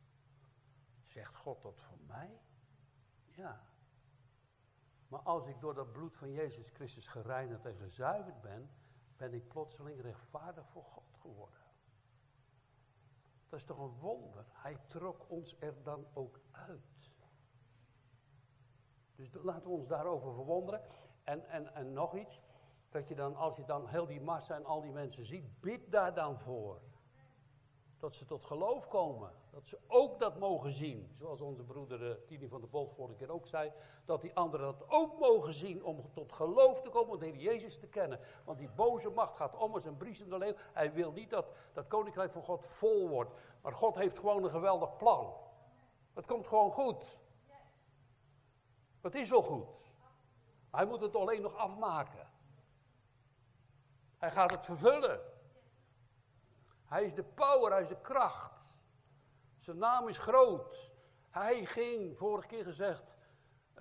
Zegt 1.12 1.36
God 1.36 1.62
dat 1.62 1.80
van 1.80 2.00
mij? 2.08 2.40
Ja. 3.26 3.62
Maar 5.08 5.20
als 5.20 5.48
ik 5.48 5.60
door 5.60 5.74
dat 5.74 5.92
bloed 5.92 6.16
van 6.18 6.32
Jezus 6.32 6.70
Christus 6.70 7.08
gereinigd 7.08 7.66
en 7.66 7.76
gezuiverd 7.76 8.42
ben, 8.42 8.70
ben 9.18 9.34
ik 9.34 9.48
plotseling 9.48 10.02
rechtvaardig 10.02 10.68
voor 10.68 10.84
God 10.84 11.14
geworden. 11.20 11.60
Dat 13.50 13.60
is 13.60 13.66
toch 13.66 13.80
een 13.80 14.00
wonder. 14.00 14.46
Hij 14.52 14.78
trok 14.88 15.30
ons 15.30 15.56
er 15.60 15.84
dan 15.84 16.08
ook 16.14 16.40
uit. 16.52 17.12
Dus 19.16 19.34
laten 19.34 19.64
we 19.64 19.70
ons 19.70 19.88
daarover 19.88 20.34
verwonderen. 20.34 20.82
En, 21.24 21.50
en, 21.50 21.74
en 21.74 21.94
nog 21.94 22.16
iets, 22.16 22.42
dat 22.90 23.08
je 23.08 23.16
dan, 23.16 23.36
als 23.36 23.56
je 23.56 23.66
dan 23.66 23.88
heel 23.88 24.06
die 24.06 24.22
massa 24.22 24.56
en 24.56 24.66
al 24.66 24.82
die 24.82 24.92
mensen 24.92 25.26
ziet, 25.26 25.60
bid 25.60 25.92
daar 25.92 26.14
dan 26.14 26.40
voor. 26.40 26.82
Dat 28.02 28.16
ze 28.16 28.26
tot 28.26 28.46
geloof 28.46 28.88
komen. 28.88 29.32
Dat 29.50 29.68
ze 29.68 29.80
ook 29.88 30.20
dat 30.20 30.40
mogen 30.40 30.72
zien. 30.72 31.16
Zoals 31.20 31.42
onze 31.42 31.64
broeder 31.64 32.10
uh, 32.10 32.16
Tini 32.26 32.48
van 32.48 32.62
der 32.62 32.70
Bolt 32.70 32.94
vorige 32.94 33.18
keer 33.18 33.32
ook 33.32 33.48
zei. 33.48 33.72
Dat 34.06 34.22
die 34.22 34.36
anderen 34.36 34.66
dat 34.66 34.90
ook 34.90 35.20
mogen 35.20 35.54
zien 35.54 35.84
om 35.84 36.14
tot 36.14 36.32
geloof 36.32 36.82
te 36.82 36.90
komen. 36.90 37.14
Om 37.14 37.20
de 37.20 37.26
Heer 37.26 37.36
Jezus 37.36 37.80
te 37.80 37.88
kennen. 37.88 38.20
Want 38.44 38.58
die 38.58 38.70
boze 38.70 39.10
macht 39.10 39.36
gaat 39.36 39.56
om 39.56 39.74
als 39.74 39.86
een 39.86 39.98
briesende 39.98 40.38
leeuw. 40.38 40.54
Hij 40.74 40.94
wil 40.94 41.12
niet 41.12 41.30
dat 41.30 41.46
dat 41.74 41.88
koninkrijk 41.88 42.32
van 42.32 42.44
God 42.44 42.66
vol 42.66 43.10
wordt. 43.10 43.32
Maar 43.62 43.74
God 43.74 43.96
heeft 43.96 44.20
gewoon 44.20 44.44
een 44.44 44.50
geweldig 44.50 44.98
plan. 44.98 45.34
Het 46.14 46.26
komt 46.26 46.48
gewoon 46.48 46.72
goed. 46.72 47.20
Het 49.02 49.16
is 49.16 49.34
al 49.34 49.44
goed. 49.44 49.68
Hij 50.72 50.86
moet 50.86 51.02
het 51.02 51.16
alleen 51.16 51.42
nog 51.42 51.56
afmaken. 51.56 52.30
Hij 54.18 54.32
gaat 54.32 54.52
het 54.52 54.66
vervullen. 54.66 55.31
Hij 56.92 57.04
is 57.04 57.14
de 57.14 57.24
power, 57.24 57.72
hij 57.72 57.82
is 57.82 57.88
de 57.88 58.02
kracht. 58.02 58.76
Zijn 59.60 59.78
naam 59.78 60.08
is 60.08 60.18
groot. 60.18 60.92
Hij 61.30 61.66
ging, 61.66 62.18
vorige 62.18 62.48
keer 62.48 62.64
gezegd, 62.64 63.16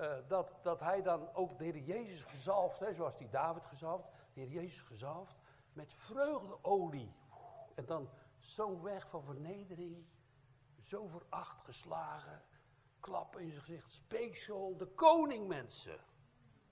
uh, 0.00 0.16
dat, 0.28 0.58
dat 0.62 0.80
hij 0.80 1.02
dan 1.02 1.34
ook 1.34 1.58
de 1.58 1.64
Heer 1.64 1.78
Jezus 1.78 2.22
gezalfd, 2.22 2.78
hè, 2.78 2.94
zoals 2.94 3.16
die 3.16 3.28
David 3.28 3.66
gezalfd, 3.66 4.04
de 4.04 4.40
Heer 4.40 4.48
Jezus 4.48 4.80
gezalfd, 4.80 5.36
met 5.72 5.92
vreugdeolie. 5.94 7.14
En 7.74 7.86
dan 7.86 8.08
zo'n 8.38 8.82
weg 8.82 9.08
van 9.08 9.22
vernedering, 9.22 10.06
zo 10.82 11.06
veracht 11.06 11.64
geslagen, 11.64 12.42
klap 13.00 13.38
in 13.38 13.50
zijn 13.50 13.60
gezicht, 13.60 13.92
speeksel, 13.92 14.76
de 14.76 14.86
koning 14.86 15.48
mensen. 15.48 15.98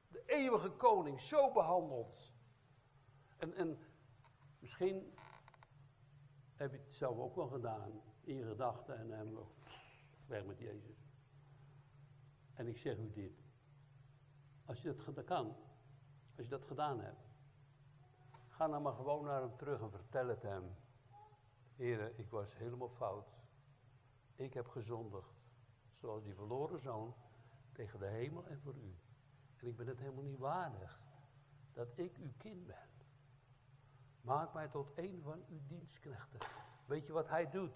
De 0.08 0.22
eeuwige 0.26 0.70
koning, 0.70 1.20
zo 1.20 1.52
behandeld. 1.52 2.32
En, 3.38 3.54
en 3.54 3.78
misschien 4.58 5.16
heb 6.58 6.72
je 6.72 6.78
het 6.78 6.94
zelf 6.94 7.18
ook 7.18 7.34
wel 7.34 7.48
gedaan, 7.48 8.02
in 8.20 8.34
je 8.34 8.46
gedachten 8.46 8.98
en 8.98 9.10
hem 9.10 9.38
weg 10.26 10.44
met 10.44 10.58
Jezus. 10.58 11.08
En 12.54 12.66
ik 12.66 12.78
zeg 12.78 12.98
u 12.98 13.10
dit. 13.10 13.42
Als 14.64 14.82
je 14.82 14.94
dat 15.14 15.24
kan, 15.24 15.46
als 16.36 16.44
je 16.44 16.48
dat 16.48 16.64
gedaan 16.64 17.00
hebt, 17.00 17.28
ga 18.48 18.68
dan 18.68 18.82
maar 18.82 18.92
gewoon 18.92 19.24
naar 19.24 19.40
hem 19.40 19.56
terug 19.56 19.80
en 19.80 19.90
vertel 19.90 20.28
het 20.28 20.42
hem. 20.42 20.76
Heren, 21.76 22.18
ik 22.18 22.30
was 22.30 22.56
helemaal 22.56 22.88
fout. 22.88 23.28
Ik 24.34 24.54
heb 24.54 24.68
gezondigd, 24.68 25.34
zoals 25.92 26.24
die 26.24 26.34
verloren 26.34 26.80
zoon, 26.80 27.14
tegen 27.72 27.98
de 27.98 28.06
hemel 28.06 28.46
en 28.46 28.60
voor 28.60 28.74
u. 28.74 28.96
En 29.56 29.66
ik 29.66 29.76
ben 29.76 29.86
het 29.86 29.98
helemaal 29.98 30.24
niet 30.24 30.38
waardig 30.38 31.00
dat 31.72 31.88
ik 31.94 32.16
uw 32.16 32.32
kind 32.36 32.66
ben. 32.66 32.88
Maak 34.28 34.52
mij 34.52 34.68
tot 34.68 34.92
een 34.94 35.20
van 35.22 35.44
uw 35.48 35.60
dienstknechten. 35.66 36.40
Weet 36.86 37.06
je 37.06 37.12
wat 37.12 37.28
hij 37.28 37.50
doet? 37.50 37.74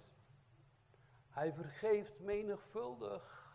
Hij 1.29 1.53
vergeeft 1.53 2.21
menigvuldig. 2.21 3.55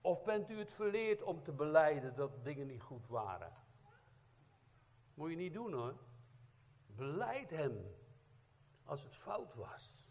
Of 0.00 0.22
bent 0.22 0.50
u 0.50 0.58
het 0.58 0.72
verleerd 0.72 1.22
om 1.22 1.42
te 1.42 1.52
beleiden 1.52 2.16
dat 2.16 2.44
dingen 2.44 2.66
niet 2.66 2.82
goed 2.82 3.06
waren? 3.06 3.52
Moet 5.14 5.30
je 5.30 5.36
niet 5.36 5.52
doen 5.52 5.72
hoor. 5.72 5.96
Beleid 6.86 7.50
hem 7.50 7.94
als 8.84 9.02
het 9.02 9.14
fout 9.14 9.54
was. 9.54 10.04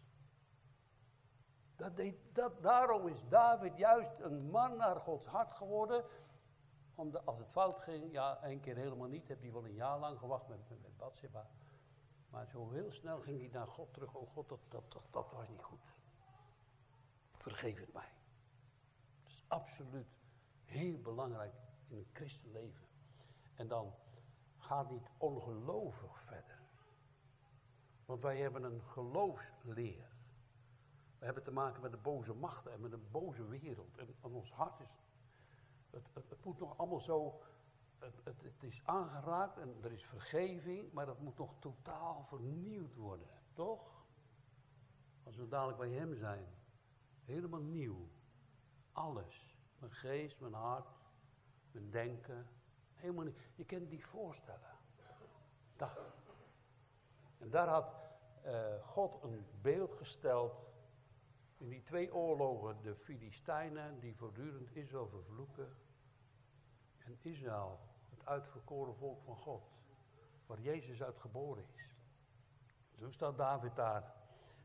Dat 1.76 1.92
dat, 2.32 2.62
daarom 2.62 3.06
is 3.06 3.28
David 3.28 3.76
juist 3.76 4.20
een 4.20 4.50
man 4.50 4.76
naar 4.76 5.00
Gods 5.00 5.26
hart 5.26 5.54
geworden. 5.54 6.04
Omdat 7.00 7.26
als 7.26 7.38
het 7.38 7.48
fout 7.48 7.80
ging, 7.80 8.12
ja, 8.12 8.42
één 8.42 8.60
keer 8.60 8.76
helemaal 8.76 9.08
niet, 9.08 9.28
heb 9.28 9.40
hij 9.40 9.52
wel 9.52 9.64
een 9.64 9.74
jaar 9.74 9.98
lang 9.98 10.18
gewacht 10.18 10.48
met, 10.48 10.58
met. 10.68 11.32
Maar 12.30 12.46
zo 12.46 12.70
heel 12.70 12.92
snel 12.92 13.20
ging 13.20 13.40
hij 13.40 13.48
naar 13.52 13.66
God 13.66 13.92
terug. 13.92 14.14
Oh 14.14 14.30
God, 14.30 14.48
dat, 14.48 14.60
dat, 14.68 15.02
dat, 15.10 15.30
was 15.32 15.48
niet 15.48 15.62
goed. 15.62 15.94
Vergeef 17.36 17.80
het 17.80 17.92
mij. 17.92 18.12
Dat 19.22 19.32
is 19.32 19.44
absoluut 19.48 20.08
heel 20.64 21.00
belangrijk 21.00 21.54
in 21.88 21.98
een 21.98 22.08
christenleven. 22.12 22.86
En 23.54 23.68
dan 23.68 23.94
gaat 24.56 24.90
niet 24.90 25.08
ongelovig 25.18 26.20
verder. 26.20 26.62
Want 28.04 28.22
wij 28.22 28.38
hebben 28.38 28.62
een 28.62 28.82
geloofsleer. 28.82 30.08
We 31.18 31.24
hebben 31.24 31.42
te 31.42 31.52
maken 31.52 31.82
met 31.82 31.90
de 31.90 31.96
boze 31.96 32.34
machten 32.34 32.72
en 32.72 32.80
met 32.80 32.92
een 32.92 33.10
boze 33.10 33.46
wereld. 33.48 33.96
En, 33.96 34.14
ons 34.20 34.52
hart 34.52 34.80
is. 34.80 35.09
Het, 35.90 36.08
het, 36.14 36.44
moet 36.44 36.58
nog 36.58 36.78
allemaal 36.78 37.00
zo. 37.00 37.40
Het, 37.98 38.14
het, 38.42 38.62
is 38.62 38.82
aangeraakt 38.84 39.58
en 39.58 39.76
er 39.82 39.92
is 39.92 40.04
vergeving, 40.04 40.92
maar 40.92 41.06
dat 41.06 41.20
moet 41.20 41.38
nog 41.38 41.54
totaal 41.58 42.24
vernieuwd 42.24 42.94
worden. 42.94 43.28
Toch? 43.52 44.04
Als 45.22 45.36
we 45.36 45.48
dadelijk 45.48 45.78
bij 45.78 45.90
Hem 45.90 46.14
zijn. 46.14 46.46
Helemaal 47.24 47.60
nieuw. 47.60 48.08
Alles. 48.92 49.58
Mijn 49.78 49.92
geest, 49.92 50.40
mijn 50.40 50.54
hart, 50.54 50.88
mijn 51.70 51.90
denken. 51.90 52.48
Helemaal 52.94 53.24
niet. 53.24 53.38
Je 53.54 53.64
kunt 53.64 53.90
die 53.90 54.06
voorstellen. 54.06 54.76
Dat. 55.76 55.98
En 57.38 57.50
daar 57.50 57.68
had 57.68 57.94
uh, 58.46 58.86
God 58.86 59.22
een 59.22 59.46
beeld 59.60 59.94
gesteld 59.94 60.69
in 61.60 61.68
die 61.68 61.82
twee 61.82 62.14
oorlogen, 62.14 62.76
de 62.82 62.94
Filistijnen 62.94 64.00
die 64.00 64.16
voortdurend 64.16 64.76
Israël 64.76 65.08
vervloeken. 65.08 65.76
En 66.98 67.18
Israël, 67.22 67.78
het 68.10 68.26
uitverkoren 68.26 68.96
volk 68.96 69.22
van 69.22 69.36
God, 69.36 69.62
waar 70.46 70.60
Jezus 70.60 71.02
uit 71.02 71.18
geboren 71.18 71.64
is. 71.74 71.88
Zo 72.98 73.10
staat 73.10 73.36
David 73.36 73.76
daar 73.76 74.14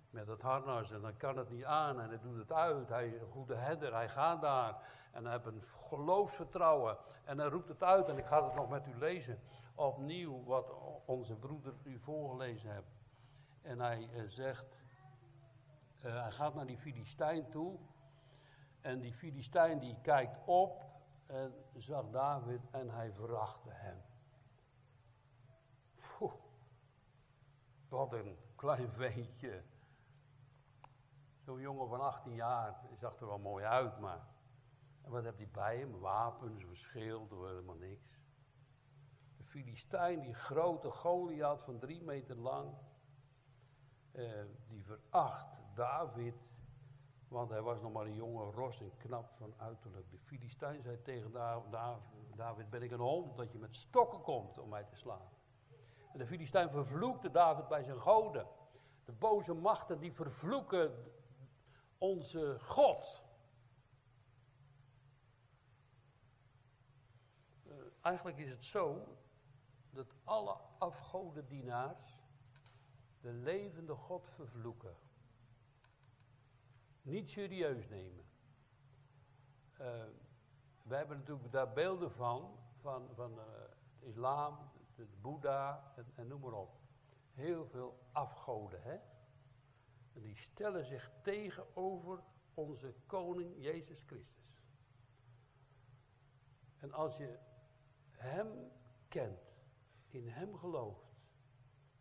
met 0.09 0.27
het 0.27 0.41
harnas 0.41 0.91
en 0.91 1.01
dan 1.01 1.17
kan 1.17 1.37
het 1.37 1.49
niet 1.49 1.63
aan 1.63 1.99
en 1.99 2.09
hij 2.09 2.19
doet 2.19 2.37
het 2.37 2.51
uit. 2.51 2.89
Hij 2.89 3.07
is 3.07 3.21
een 3.21 3.31
goede 3.31 3.55
herder, 3.55 3.93
hij 3.93 4.09
gaat 4.09 4.41
daar 4.41 4.81
en 5.11 5.23
hij 5.23 5.33
heeft 5.33 5.45
een 5.45 5.63
geloofsvertrouwen 5.89 6.97
en 7.23 7.37
hij 7.37 7.47
roept 7.47 7.67
het 7.67 7.83
uit 7.83 8.07
en 8.07 8.17
ik 8.17 8.25
ga 8.25 8.45
het 8.45 8.55
nog 8.55 8.69
met 8.69 8.87
u 8.87 8.97
lezen. 8.97 9.39
Opnieuw 9.75 10.43
wat 10.43 10.73
onze 11.05 11.35
broeder 11.35 11.73
u 11.83 11.99
voorgelezen 11.99 12.71
heeft. 12.71 12.95
En 13.61 13.79
hij 13.79 14.09
eh, 14.13 14.23
zegt, 14.27 14.65
uh, 16.05 16.21
hij 16.21 16.31
gaat 16.31 16.53
naar 16.55 16.65
die 16.65 16.77
Filistijn 16.77 17.49
toe. 17.49 17.79
En 18.81 18.99
die 18.99 19.13
Filistijn 19.13 19.79
die 19.79 19.97
kijkt 20.01 20.39
op 20.45 20.83
en 21.25 21.53
zag 21.73 22.09
David 22.09 22.61
en 22.71 22.89
hij 22.89 23.13
verachtte 23.13 23.69
hem. 23.71 24.01
Poeh, 26.17 26.33
wat 27.89 28.13
een 28.13 28.37
klein 28.55 28.91
veentje. 28.91 29.63
Zo'n 31.39 31.59
jongen 31.59 31.87
van 31.87 32.01
18 32.01 32.33
jaar, 32.33 32.79
zag 32.99 33.19
er 33.19 33.27
wel 33.27 33.39
mooi 33.39 33.65
uit, 33.65 33.99
maar... 33.99 34.33
En 35.01 35.11
wat 35.11 35.23
heb 35.23 35.37
hij 35.37 35.49
bij 35.51 35.77
hem? 35.77 35.99
Wapens, 35.99 36.63
een 36.63 36.77
schild, 36.77 37.29
helemaal 37.29 37.75
niks. 37.75 38.19
De 39.37 39.43
Filistijn, 39.43 40.19
die 40.19 40.33
grote 40.33 40.91
Goliath 40.91 41.63
van 41.63 41.79
drie 41.79 42.03
meter 42.03 42.35
lang... 42.35 42.75
Eh, 44.15 44.43
die 44.67 44.83
veracht 44.83 45.47
David, 45.73 46.35
want 47.27 47.49
hij 47.49 47.61
was 47.61 47.81
nog 47.81 47.91
maar 47.91 48.05
een 48.05 48.15
jonge 48.15 48.51
ros 48.51 48.81
en 48.81 48.97
knap 48.97 49.31
van 49.37 49.53
uiterlijk. 49.57 50.11
De 50.11 50.17
Filistijn 50.19 50.81
zei 50.81 51.01
tegen 51.01 51.31
David, 52.35 52.69
ben 52.69 52.81
ik 52.81 52.91
een 52.91 52.99
hond 52.99 53.37
dat 53.37 53.51
je 53.51 53.57
met 53.57 53.75
stokken 53.75 54.21
komt 54.21 54.57
om 54.57 54.69
mij 54.69 54.83
te 54.83 54.95
slaan. 54.95 55.29
En 56.11 56.17
de 56.17 56.25
Filistijn 56.25 56.69
vervloekte 56.69 57.31
David 57.31 57.67
bij 57.67 57.83
zijn 57.83 57.97
goden. 57.97 58.47
De 59.05 59.11
boze 59.11 59.53
machten 59.53 59.99
die 59.99 60.13
vervloeken 60.13 61.11
onze 61.97 62.57
God. 62.59 63.23
Uh, 67.63 67.73
eigenlijk 68.01 68.37
is 68.37 68.49
het 68.49 68.63
zo 68.63 69.17
dat 69.89 70.13
alle 70.23 70.57
afgodendienaars 70.77 72.14
de 73.25 73.33
levende 73.33 73.95
God 73.95 74.27
vervloeken 74.27 74.95
niet 77.01 77.29
serieus 77.29 77.87
nemen. 77.87 78.25
uh, 79.81 80.03
we 80.83 80.95
hebben 80.95 81.17
natuurlijk 81.17 81.51
daar 81.51 81.73
beelden 81.73 82.11
van, 82.11 82.57
van, 82.79 83.09
van 83.15 83.31
uh, 83.31 83.43
het 83.99 84.09
islam, 84.09 84.71
de, 84.95 85.07
Boeddha 85.21 85.93
en, 85.95 86.11
en, 86.15 86.27
noem 86.27 86.41
maar 86.41 86.53
op. 86.53 86.79
Heel 87.33 87.65
veel 87.65 87.99
afgoden, 88.11 88.81
hè. 88.81 88.97
En 90.13 90.21
die 90.21 90.35
stellen 90.35 90.85
zich 90.85 91.11
tegenover 91.21 92.23
onze 92.53 92.93
koning 93.05 93.55
Jezus 93.57 94.01
Christus. 94.01 94.61
En 96.77 96.93
als 96.93 97.17
je 97.17 97.37
hem 98.11 98.71
kent, 99.07 99.53
in 100.09 100.27
hem 100.27 100.57
gelooft, 100.57 101.04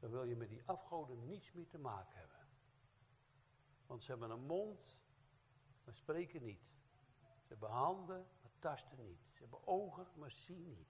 dan 0.04 0.12
wil 0.12 0.24
je 0.24 0.36
met 0.36 0.48
die 0.48 0.62
afgoden 0.64 1.26
niets 1.26 1.52
meer 1.52 1.68
te 1.68 1.78
maken 1.78 2.18
hebben. 2.18 2.38
Want 3.86 4.02
ze 4.02 4.10
hebben 4.10 4.30
een 4.30 4.46
mond, 4.46 5.00
maar 5.84 5.94
spreken 5.94 6.42
niet. 6.42 6.62
Ze 7.40 7.48
hebben 7.48 7.68
handen, 7.68 8.26
maar 8.42 8.50
tasten 8.58 8.98
niet. 9.04 9.20
Ze 9.32 9.40
hebben 9.40 9.66
ogen, 9.66 10.06
maar 10.14 10.30
zien 10.30 10.68
niet. 10.68 10.88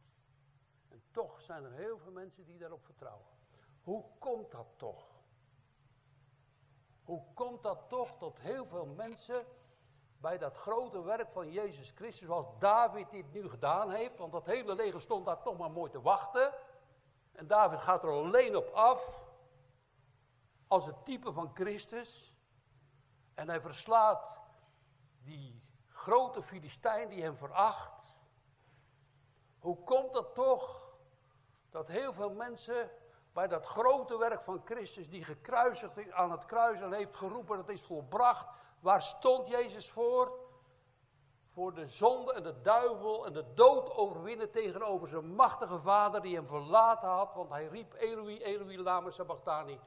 En 0.88 1.02
toch 1.10 1.40
zijn 1.40 1.64
er 1.64 1.72
heel 1.72 1.98
veel 1.98 2.12
mensen 2.12 2.44
die 2.44 2.58
daarop 2.58 2.84
vertrouwen. 2.84 3.26
Hoe 3.82 4.04
komt 4.18 4.50
dat 4.50 4.66
toch? 4.76 5.22
Hoe 7.02 7.24
komt 7.34 7.62
dat 7.62 7.88
toch 7.88 8.18
dat 8.18 8.38
heel 8.38 8.66
veel 8.66 8.86
mensen 8.86 9.46
bij 10.20 10.38
dat 10.38 10.56
grote 10.56 11.02
werk 11.02 11.30
van 11.30 11.50
Jezus 11.50 11.90
Christus, 11.90 12.26
zoals 12.26 12.58
David 12.58 13.10
dit 13.10 13.32
nu 13.32 13.48
gedaan 13.48 13.90
heeft, 13.90 14.18
want 14.18 14.32
dat 14.32 14.46
hele 14.46 14.74
leger 14.74 15.00
stond 15.00 15.26
daar 15.26 15.42
toch 15.42 15.58
maar 15.58 15.70
mooi 15.70 15.90
te 15.90 16.00
wachten. 16.00 16.54
En 17.34 17.46
David 17.46 17.80
gaat 17.80 18.02
er 18.02 18.10
alleen 18.10 18.56
op 18.56 18.68
af, 18.68 19.32
als 20.66 20.86
het 20.86 21.04
type 21.04 21.32
van 21.32 21.50
Christus. 21.54 22.34
En 23.34 23.48
hij 23.48 23.60
verslaat 23.60 24.38
die 25.22 25.62
grote 25.88 26.42
Filistijn 26.42 27.08
die 27.08 27.22
hem 27.22 27.36
veracht. 27.36 28.16
Hoe 29.58 29.84
komt 29.84 30.12
dat 30.12 30.34
toch 30.34 30.92
dat 31.70 31.88
heel 31.88 32.12
veel 32.12 32.30
mensen 32.30 32.90
bij 33.32 33.46
dat 33.48 33.66
grote 33.66 34.18
werk 34.18 34.42
van 34.42 34.62
Christus, 34.64 35.08
die 35.08 35.24
gekruisigd 35.24 35.96
is 35.96 36.10
aan 36.10 36.30
het 36.30 36.44
kruis 36.44 36.80
en 36.80 36.92
heeft 36.92 37.16
geroepen, 37.16 37.56
dat 37.56 37.68
is 37.68 37.82
volbracht. 37.82 38.46
Waar 38.80 39.02
stond 39.02 39.48
Jezus 39.48 39.90
voor? 39.90 40.43
Voor 41.54 41.74
de 41.74 41.86
zonde 41.86 42.32
en 42.32 42.42
de 42.42 42.60
duivel 42.60 43.26
en 43.26 43.32
de 43.32 43.54
dood 43.54 43.90
overwinnen 43.90 44.50
tegenover 44.50 45.08
zijn 45.08 45.34
machtige 45.34 45.80
vader 45.80 46.22
die 46.22 46.34
hem 46.34 46.46
verlaten 46.46 47.08
had. 47.08 47.34
Want 47.34 47.50
hij 47.50 47.66
riep 47.66 47.94
Eloi, 47.94 48.42
Eloi, 48.42 48.82
lama 48.82 49.10
sabachthani. 49.10 49.80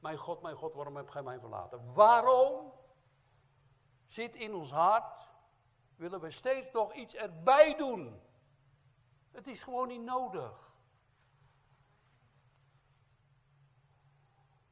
Mijn 0.00 0.16
God, 0.16 0.42
mijn 0.42 0.56
God, 0.56 0.74
waarom 0.74 0.96
heb 0.96 1.08
gij 1.08 1.22
mij 1.22 1.38
verlaten? 1.38 1.94
Waarom 1.94 2.72
zit 4.06 4.34
in 4.34 4.54
ons 4.54 4.70
hart, 4.70 5.28
willen 5.96 6.20
we 6.20 6.30
steeds 6.30 6.72
nog 6.72 6.94
iets 6.94 7.14
erbij 7.14 7.76
doen? 7.76 8.20
Het 9.30 9.46
is 9.46 9.62
gewoon 9.62 9.88
niet 9.88 10.04
nodig. 10.04 10.72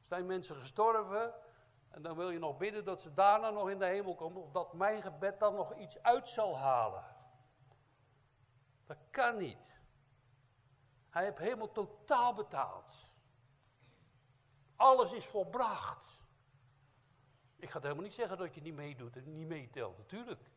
Zijn 0.07 0.25
mensen 0.25 0.55
gestorven 0.55 1.33
en 1.95 2.01
dan 2.01 2.15
wil 2.15 2.29
je 2.29 2.39
nog 2.39 2.57
bidden 2.57 2.85
dat 2.85 3.01
ze 3.01 3.13
daarna 3.13 3.49
nog 3.49 3.69
in 3.69 3.79
de 3.79 3.85
hemel 3.85 4.15
komen, 4.15 4.41
of 4.41 4.51
dat 4.51 4.73
mijn 4.73 5.01
gebed 5.01 5.39
dan 5.39 5.55
nog 5.55 5.75
iets 5.75 6.03
uit 6.03 6.29
zal 6.29 6.57
halen. 6.57 7.03
Dat 8.85 8.97
kan 9.09 9.37
niet. 9.37 9.79
Hij 11.09 11.23
heeft 11.23 11.37
helemaal 11.37 11.71
totaal 11.71 12.33
betaald. 12.33 13.09
Alles 14.75 15.11
is 15.11 15.25
volbracht. 15.25 16.19
Ik 17.55 17.69
ga 17.69 17.79
helemaal 17.79 18.03
niet 18.03 18.13
zeggen 18.13 18.37
dat 18.37 18.55
je 18.55 18.61
niet 18.61 18.75
meedoet 18.75 19.15
en 19.15 19.33
niet 19.33 19.47
meetelt, 19.47 19.97
natuurlijk. 19.97 20.49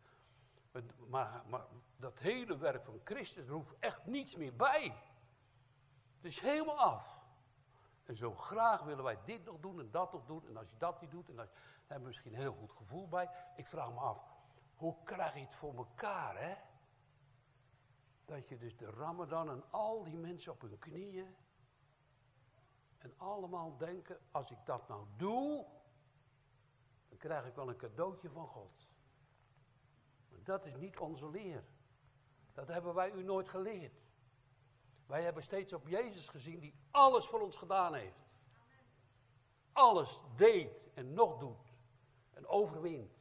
Maar, 1.09 1.43
maar, 1.47 1.67
dat 1.97 2.19
hele 2.19 2.57
werk 2.57 2.85
van 2.85 3.01
Christus, 3.05 3.47
er 3.47 3.53
hoeft 3.53 3.75
echt 3.79 4.07
niets 4.07 4.37
meer 4.37 4.57
bij. 4.57 4.95
Het 6.17 6.25
is 6.25 6.41
helemaal 6.41 6.79
af. 6.79 7.28
En 8.09 8.17
zo 8.17 8.35
graag 8.35 8.83
willen 8.83 9.05
wij 9.05 9.19
dit 9.25 9.45
nog 9.45 9.61
doen 9.61 9.81
en 9.81 9.91
dat 9.91 10.13
nog 10.13 10.27
doen. 10.27 10.49
En 10.49 10.57
als 10.57 10.71
je 10.71 10.77
dat 10.77 11.01
niet 11.01 11.11
doet, 11.11 11.29
en 11.29 11.37
dan 11.37 11.49
hebben 11.79 12.01
we 12.01 12.07
misschien 12.07 12.33
een 12.33 12.41
heel 12.41 12.53
goed 12.53 12.73
gevoel 12.73 13.09
bij. 13.09 13.31
Ik 13.57 13.67
vraag 13.67 13.93
me 13.93 13.99
af, 13.99 14.23
hoe 14.77 14.97
krijg 15.05 15.35
je 15.35 15.41
het 15.41 15.55
voor 15.55 15.75
elkaar, 15.75 16.39
hè? 16.41 16.57
Dat 18.25 18.49
je 18.49 18.59
dus 18.59 18.77
de 18.77 18.91
Ramadan 18.91 19.51
en 19.51 19.65
al 19.71 20.05
die 20.05 20.17
mensen 20.17 20.53
op 20.53 20.61
hun 20.61 20.79
knieën. 20.79 21.37
En 22.99 23.15
allemaal 23.17 23.77
denken, 23.77 24.19
als 24.31 24.51
ik 24.51 24.59
dat 24.65 24.89
nou 24.89 25.07
doe, 25.17 25.67
dan 27.09 27.19
krijg 27.19 27.47
ik 27.47 27.55
wel 27.55 27.69
een 27.69 27.77
cadeautje 27.77 28.31
van 28.31 28.47
God. 28.47 28.89
Dat 30.29 30.67
is 30.67 30.77
niet 30.77 30.99
onze 30.99 31.31
leer. 31.31 31.65
Dat 32.53 32.69
hebben 32.69 32.95
wij 32.95 33.13
u 33.13 33.23
nooit 33.23 33.49
geleerd. 33.49 34.08
Wij 35.09 35.23
hebben 35.23 35.43
steeds 35.43 35.73
op 35.73 35.89
Jezus 35.89 36.29
gezien 36.29 36.61
die 36.61 36.75
alles 36.91 37.27
voor 37.27 37.41
ons 37.41 37.57
gedaan 37.57 37.95
heeft. 37.95 38.27
Alles 39.73 40.21
deed 40.37 40.91
en 40.95 41.15
nog 41.15 41.39
doet. 41.39 41.73
En 42.33 42.47
overwint. 42.47 43.13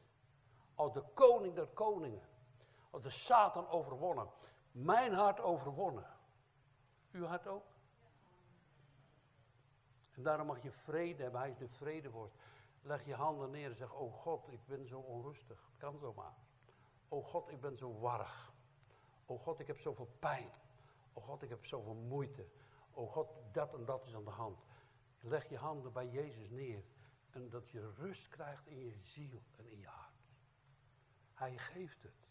Als 0.75 0.93
de 0.93 1.03
koning 1.13 1.55
der 1.55 1.67
koningen. 1.67 2.27
Als 2.89 3.01
de 3.01 3.09
Satan 3.09 3.67
overwonnen. 3.67 4.29
Mijn 4.71 5.13
hart 5.13 5.39
overwonnen. 5.39 6.05
Uw 7.11 7.25
hart 7.25 7.47
ook? 7.47 7.65
En 10.11 10.23
daarom 10.23 10.47
mag 10.47 10.61
je 10.63 10.71
vrede 10.71 11.23
hebben. 11.23 11.41
Hij 11.41 11.49
is 11.49 11.57
de 11.57 11.69
vredeworst. 11.69 12.35
Leg 12.81 13.05
je 13.05 13.15
handen 13.15 13.51
neer 13.51 13.69
en 13.69 13.75
zeg, 13.75 13.93
oh 13.93 14.13
God, 14.13 14.51
ik 14.51 14.65
ben 14.65 14.87
zo 14.87 14.99
onrustig. 14.99 15.65
Het 15.67 15.77
kan 15.77 15.97
zomaar. 15.97 16.33
Oh 17.07 17.25
God, 17.25 17.51
ik 17.51 17.61
ben 17.61 17.77
zo 17.77 17.99
warrig. 17.99 18.53
Oh 19.25 19.41
God, 19.41 19.59
ik 19.59 19.67
heb 19.67 19.79
zoveel 19.79 20.09
pijn. 20.19 20.51
Oh 21.17 21.23
God, 21.23 21.41
ik 21.41 21.49
heb 21.49 21.65
zoveel 21.65 21.93
moeite. 21.93 22.47
Oh 22.91 23.11
God, 23.11 23.29
dat 23.51 23.73
en 23.73 23.85
dat 23.85 24.05
is 24.05 24.15
aan 24.15 24.23
de 24.23 24.29
hand. 24.29 24.65
Leg 25.19 25.49
je 25.49 25.57
handen 25.57 25.93
bij 25.93 26.07
Jezus 26.07 26.49
neer. 26.49 26.83
En 27.29 27.49
dat 27.49 27.69
je 27.69 27.91
rust 27.91 28.27
krijgt 28.27 28.67
in 28.67 28.77
je 28.77 28.97
ziel 28.97 29.41
en 29.55 29.67
in 29.67 29.79
je 29.79 29.87
hart. 29.87 30.29
Hij 31.33 31.57
geeft 31.57 32.03
het. 32.03 32.27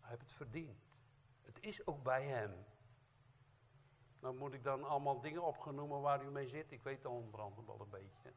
Hij 0.00 0.10
heeft 0.10 0.20
het 0.22 0.32
verdiend. 0.32 0.78
Het 1.42 1.60
is 1.60 1.86
ook 1.86 2.02
bij 2.02 2.26
hem. 2.26 2.64
Nou 4.20 4.36
moet 4.36 4.52
ik 4.52 4.64
dan 4.64 4.84
allemaal 4.84 5.20
dingen 5.20 5.42
opgenoemen 5.42 6.00
waar 6.00 6.24
u 6.24 6.30
mee 6.30 6.48
zit. 6.48 6.72
Ik 6.72 6.82
weet 6.82 7.06
al 7.06 7.12
onder 7.12 7.40
andere 7.40 7.66
wel 7.66 7.80
een 7.80 7.90
beetje. 7.90 8.32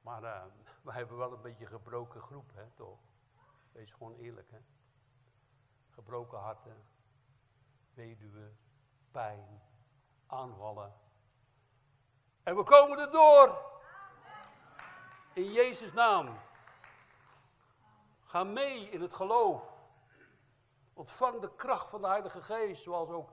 Maar 0.00 0.22
uh, 0.22 0.44
wij 0.82 0.94
hebben 0.94 1.16
wel 1.16 1.32
een 1.32 1.42
beetje 1.42 1.66
gebroken 1.66 2.20
groep, 2.20 2.54
hè, 2.54 2.70
toch? 2.70 2.98
Wees 3.72 3.92
gewoon 3.92 4.14
eerlijk, 4.14 4.50
hè. 4.50 4.58
Gebroken 5.90 6.38
harten, 6.38 6.76
weduwe, 7.94 8.52
pijn, 9.10 9.62
aanvallen. 10.26 10.94
En 12.42 12.56
we 12.56 12.62
komen 12.62 12.98
er 12.98 13.10
door. 13.10 13.72
In 15.32 15.52
Jezus' 15.52 15.92
naam. 15.92 16.38
Ga 18.24 18.44
mee 18.44 18.90
in 18.90 19.00
het 19.00 19.14
geloof. 19.14 19.72
Ontvang 20.92 21.40
de 21.40 21.54
kracht 21.56 21.90
van 21.90 22.00
de 22.00 22.06
Heilige 22.06 22.42
Geest, 22.42 22.82
zoals 22.82 23.08
ook 23.08 23.30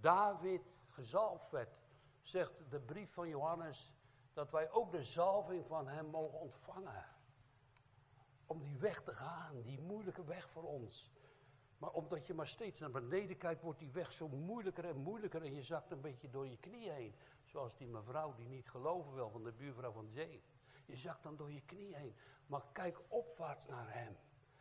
David 0.00 0.62
gezalfd 0.88 1.50
werd. 1.50 1.78
Zegt 2.22 2.52
de 2.70 2.80
brief 2.80 3.12
van 3.12 3.28
Johannes 3.28 3.92
dat 4.32 4.50
wij 4.50 4.70
ook 4.70 4.90
de 4.90 5.02
zalving 5.02 5.66
van 5.66 5.88
hem 5.88 6.06
mogen 6.06 6.38
ontvangen. 6.40 7.04
Om 8.46 8.62
die 8.62 8.78
weg 8.78 9.02
te 9.02 9.14
gaan, 9.14 9.62
die 9.62 9.80
moeilijke 9.80 10.24
weg 10.24 10.48
voor 10.48 10.62
ons. 10.62 11.10
Maar 11.78 11.90
omdat 11.90 12.26
je 12.26 12.34
maar 12.34 12.46
steeds 12.46 12.80
naar 12.80 12.90
beneden 12.90 13.36
kijkt, 13.36 13.62
wordt 13.62 13.78
die 13.78 13.90
weg 13.90 14.12
zo 14.12 14.28
moeilijker 14.28 14.84
en 14.84 14.96
moeilijker. 14.96 15.42
En 15.42 15.54
je 15.54 15.62
zakt 15.62 15.90
een 15.90 16.00
beetje 16.00 16.30
door 16.30 16.46
je 16.46 16.56
knieën 16.56 16.92
heen. 16.92 17.14
Zoals 17.44 17.76
die 17.76 17.88
mevrouw 17.88 18.34
die 18.34 18.48
niet 18.48 18.68
geloven 18.68 19.14
wil 19.14 19.30
van 19.30 19.44
de 19.44 19.52
buurvrouw 19.52 19.92
van 19.92 20.10
Jane. 20.12 20.40
Je 20.86 20.96
zakt 20.96 21.22
dan 21.22 21.36
door 21.36 21.52
je 21.52 21.60
knieën 21.60 21.94
heen. 21.94 22.16
Maar 22.46 22.62
kijk 22.72 23.00
opwaarts 23.08 23.66
naar 23.66 23.94
hem. 23.94 24.16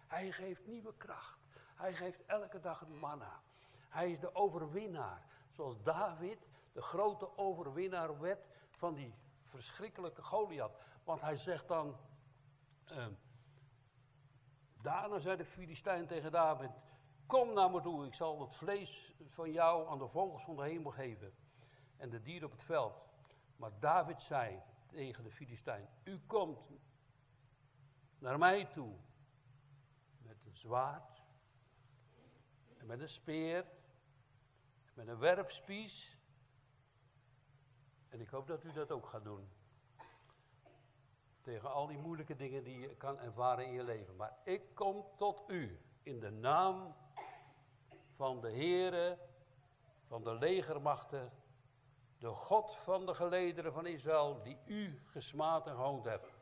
Hij 0.07 0.31
geeft 0.31 0.65
nieuwe 0.67 0.93
kracht. 0.97 1.39
Hij 1.75 1.93
geeft 1.93 2.25
elke 2.25 2.59
dag 2.59 2.81
een 2.81 2.99
manna. 2.99 3.41
Hij 3.89 4.11
is 4.11 4.19
de 4.19 4.35
overwinnaar. 4.35 5.25
Zoals 5.49 5.83
David 5.83 6.47
de 6.73 6.81
grote 6.81 7.37
overwinnaar 7.37 8.19
werd 8.19 8.47
van 8.71 8.93
die 8.93 9.15
verschrikkelijke 9.43 10.21
Goliath. 10.21 10.77
Want 11.03 11.21
hij 11.21 11.37
zegt 11.37 11.67
dan. 11.67 11.97
Uh, 12.91 13.05
daarna 14.81 15.19
zei 15.19 15.37
de 15.37 15.45
Filistijn 15.45 16.07
tegen 16.07 16.31
David: 16.31 16.71
Kom 17.25 17.53
naar 17.53 17.71
me 17.71 17.81
toe, 17.81 18.05
ik 18.05 18.13
zal 18.13 18.41
het 18.41 18.55
vlees 18.55 19.13
van 19.27 19.51
jou 19.51 19.89
aan 19.89 19.97
de 19.97 20.07
vogels 20.07 20.43
van 20.43 20.55
de 20.55 20.63
hemel 20.63 20.91
geven. 20.91 21.33
En 21.97 22.09
de 22.09 22.21
dieren 22.21 22.45
op 22.45 22.51
het 22.51 22.63
veld. 22.63 23.05
Maar 23.55 23.79
David 23.79 24.21
zei 24.21 24.61
tegen 24.87 25.23
de 25.23 25.31
Filistijn: 25.31 25.89
U 26.03 26.19
komt 26.27 26.71
naar 28.19 28.37
mij 28.37 28.65
toe 28.65 28.95
met 30.17 30.45
een 30.45 30.57
zwaard 30.57 31.23
en 32.77 32.85
met 32.85 32.99
een 32.99 33.09
speer, 33.09 33.65
met 34.93 35.07
een 35.07 35.19
werpspies. 35.19 36.17
En 38.09 38.21
ik 38.21 38.29
hoop 38.29 38.47
dat 38.47 38.63
u 38.63 38.71
dat 38.71 38.91
ook 38.91 39.05
gaat 39.05 39.23
doen. 39.23 39.49
Tegen 41.41 41.71
al 41.71 41.87
die 41.87 41.97
moeilijke 41.97 42.35
dingen 42.35 42.63
die 42.63 42.79
je 42.79 42.95
kan 42.95 43.19
ervaren 43.19 43.65
in 43.65 43.73
je 43.73 43.83
leven. 43.83 44.15
Maar 44.15 44.37
ik 44.43 44.75
kom 44.75 45.05
tot 45.17 45.43
u 45.47 45.79
in 46.05 46.19
de 46.19 46.31
naam 46.31 46.95
van 48.15 48.41
de 48.41 48.51
Heere, 48.51 49.17
van 50.07 50.23
de 50.23 50.33
legermachten, 50.33 51.31
de 52.19 52.27
God 52.27 52.75
van 52.75 53.05
de 53.05 53.13
gelederen 53.13 53.73
van 53.73 53.85
Israël, 53.85 54.41
die 54.43 54.57
u 54.65 55.01
gesmaad 55.05 55.67
en 55.67 55.75
gehoond 55.75 56.05
hebt. 56.05 56.33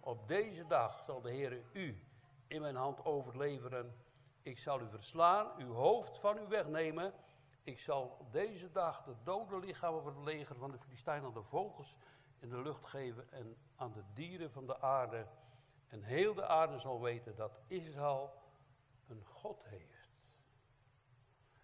Op 0.00 0.28
deze 0.28 0.66
dag 0.66 1.02
zal 1.06 1.20
de 1.20 1.30
Heere 1.30 1.62
u 1.72 2.04
in 2.46 2.60
mijn 2.60 2.76
hand 2.76 3.04
overleveren. 3.04 3.94
Ik 4.42 4.58
zal 4.58 4.80
u 4.80 4.88
verslaan, 4.88 5.52
uw 5.58 5.72
hoofd 5.72 6.18
van 6.18 6.38
u 6.38 6.46
wegnemen. 6.48 7.14
Ik 7.62 7.78
zal 7.78 8.26
deze 8.30 8.72
dag 8.72 9.04
de 9.04 9.14
dode 9.22 9.58
lichamen 9.58 10.02
van 10.02 10.14
het 10.14 10.24
leger 10.24 10.56
van 10.56 10.70
de 10.70 10.78
Filistijnen 10.78 11.24
aan 11.24 11.34
de 11.34 11.42
vogels 11.42 11.96
in 12.38 12.48
de 12.48 12.62
lucht 12.62 12.86
geven 12.86 13.32
en 13.32 13.56
aan 13.76 13.92
de 13.92 14.02
dieren 14.12 14.50
van 14.50 14.66
de 14.66 14.80
aarde. 14.80 15.26
En 15.88 16.02
heel 16.02 16.34
de 16.34 16.46
aarde 16.46 16.78
zal 16.78 17.00
weten 17.00 17.36
dat 17.36 17.60
Israël 17.66 18.44
een 19.08 19.24
God 19.24 19.64
heeft. 19.64 20.10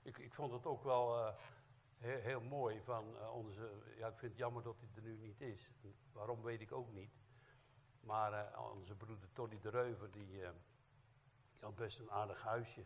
Ik, 0.03 0.19
ik 0.19 0.35
vond 0.35 0.53
het 0.53 0.67
ook 0.67 0.83
wel 0.83 1.19
uh, 1.19 1.35
heel, 1.99 2.41
mooi 2.41 2.83
van 2.83 3.17
uh, 3.17 3.35
onze. 3.35 3.71
Ja, 3.97 4.09
ik 4.09 4.19
vind 4.19 4.33
het 4.33 4.41
jammer 4.41 4.63
dat 4.63 4.77
hij 4.81 4.89
er 4.95 5.03
nu 5.03 5.17
niet 5.17 5.41
is. 5.41 5.71
waarom 6.13 6.43
weet 6.43 6.61
ik 6.61 6.73
ook 6.73 6.93
niet. 6.93 7.13
Maar 8.01 8.33
uh, 8.33 8.71
onze 8.73 8.95
broeder 8.95 9.33
Tony 9.33 9.61
de 9.61 9.69
Reuver, 9.69 10.11
die, 10.11 10.43
had 11.61 11.75
best 11.75 11.99
een 11.99 12.11
aardig 12.11 12.43
huisje. 12.43 12.85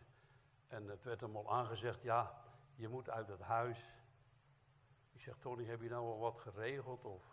En 0.67 0.87
het 0.87 1.03
werd 1.03 1.21
hem 1.21 1.35
al 1.35 1.51
aangezegd: 1.51 2.01
ja, 2.01 2.43
je 2.75 2.87
moet 2.87 3.09
uit 3.09 3.27
het 3.27 3.41
huis. 3.41 3.93
Ik 5.11 5.21
zeg: 5.21 5.37
Tony, 5.37 5.65
heb 5.65 5.81
je 5.81 5.89
nou 5.89 6.05
al 6.05 6.19
wat 6.19 6.39
geregeld? 6.39 7.05
Of... 7.05 7.23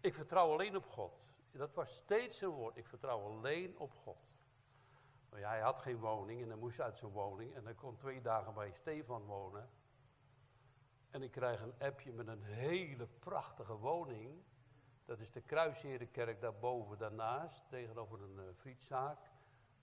Ik 0.00 0.14
vertrouw 0.14 0.52
alleen 0.52 0.76
op 0.76 0.86
God. 0.86 1.20
Dat 1.50 1.74
was 1.74 1.94
steeds 1.94 2.38
zijn 2.38 2.50
woord. 2.50 2.76
Ik 2.76 2.86
vertrouw 2.86 3.20
alleen 3.20 3.78
op 3.78 3.94
God. 3.94 4.34
Hij 5.40 5.60
had 5.60 5.78
geen 5.78 5.98
woning 5.98 6.42
en 6.42 6.48
hij 6.48 6.56
moest 6.56 6.80
uit 6.80 6.98
zijn 6.98 7.10
woning. 7.10 7.54
En 7.54 7.64
hij 7.64 7.74
kon 7.74 7.96
twee 7.96 8.20
dagen 8.20 8.54
bij 8.54 8.72
Stefan 8.72 9.24
wonen. 9.24 9.70
En 11.10 11.22
ik 11.22 11.30
krijg 11.30 11.60
een 11.60 11.74
appje 11.78 12.12
met 12.12 12.26
een 12.26 12.42
hele 12.42 13.06
prachtige 13.06 13.76
woning. 13.76 14.42
Dat 15.04 15.18
is 15.18 15.30
de 15.30 15.40
Kruisherenkerk 15.40 16.40
daarboven, 16.40 16.98
daarnaast, 16.98 17.68
tegenover 17.68 18.22
een 18.22 18.36
uh, 18.36 18.42
frietzaak. 18.56 19.18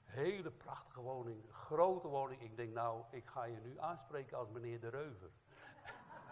Hele 0.03 0.51
prachtige 0.51 1.01
woning, 1.01 1.45
grote 1.51 2.07
woning. 2.07 2.41
Ik 2.41 2.55
denk, 2.55 2.73
nou, 2.73 3.03
ik 3.11 3.27
ga 3.27 3.43
je 3.43 3.59
nu 3.59 3.79
aanspreken 3.79 4.37
als 4.37 4.49
meneer 4.49 4.79
de 4.79 4.89
Reuver. 4.89 5.29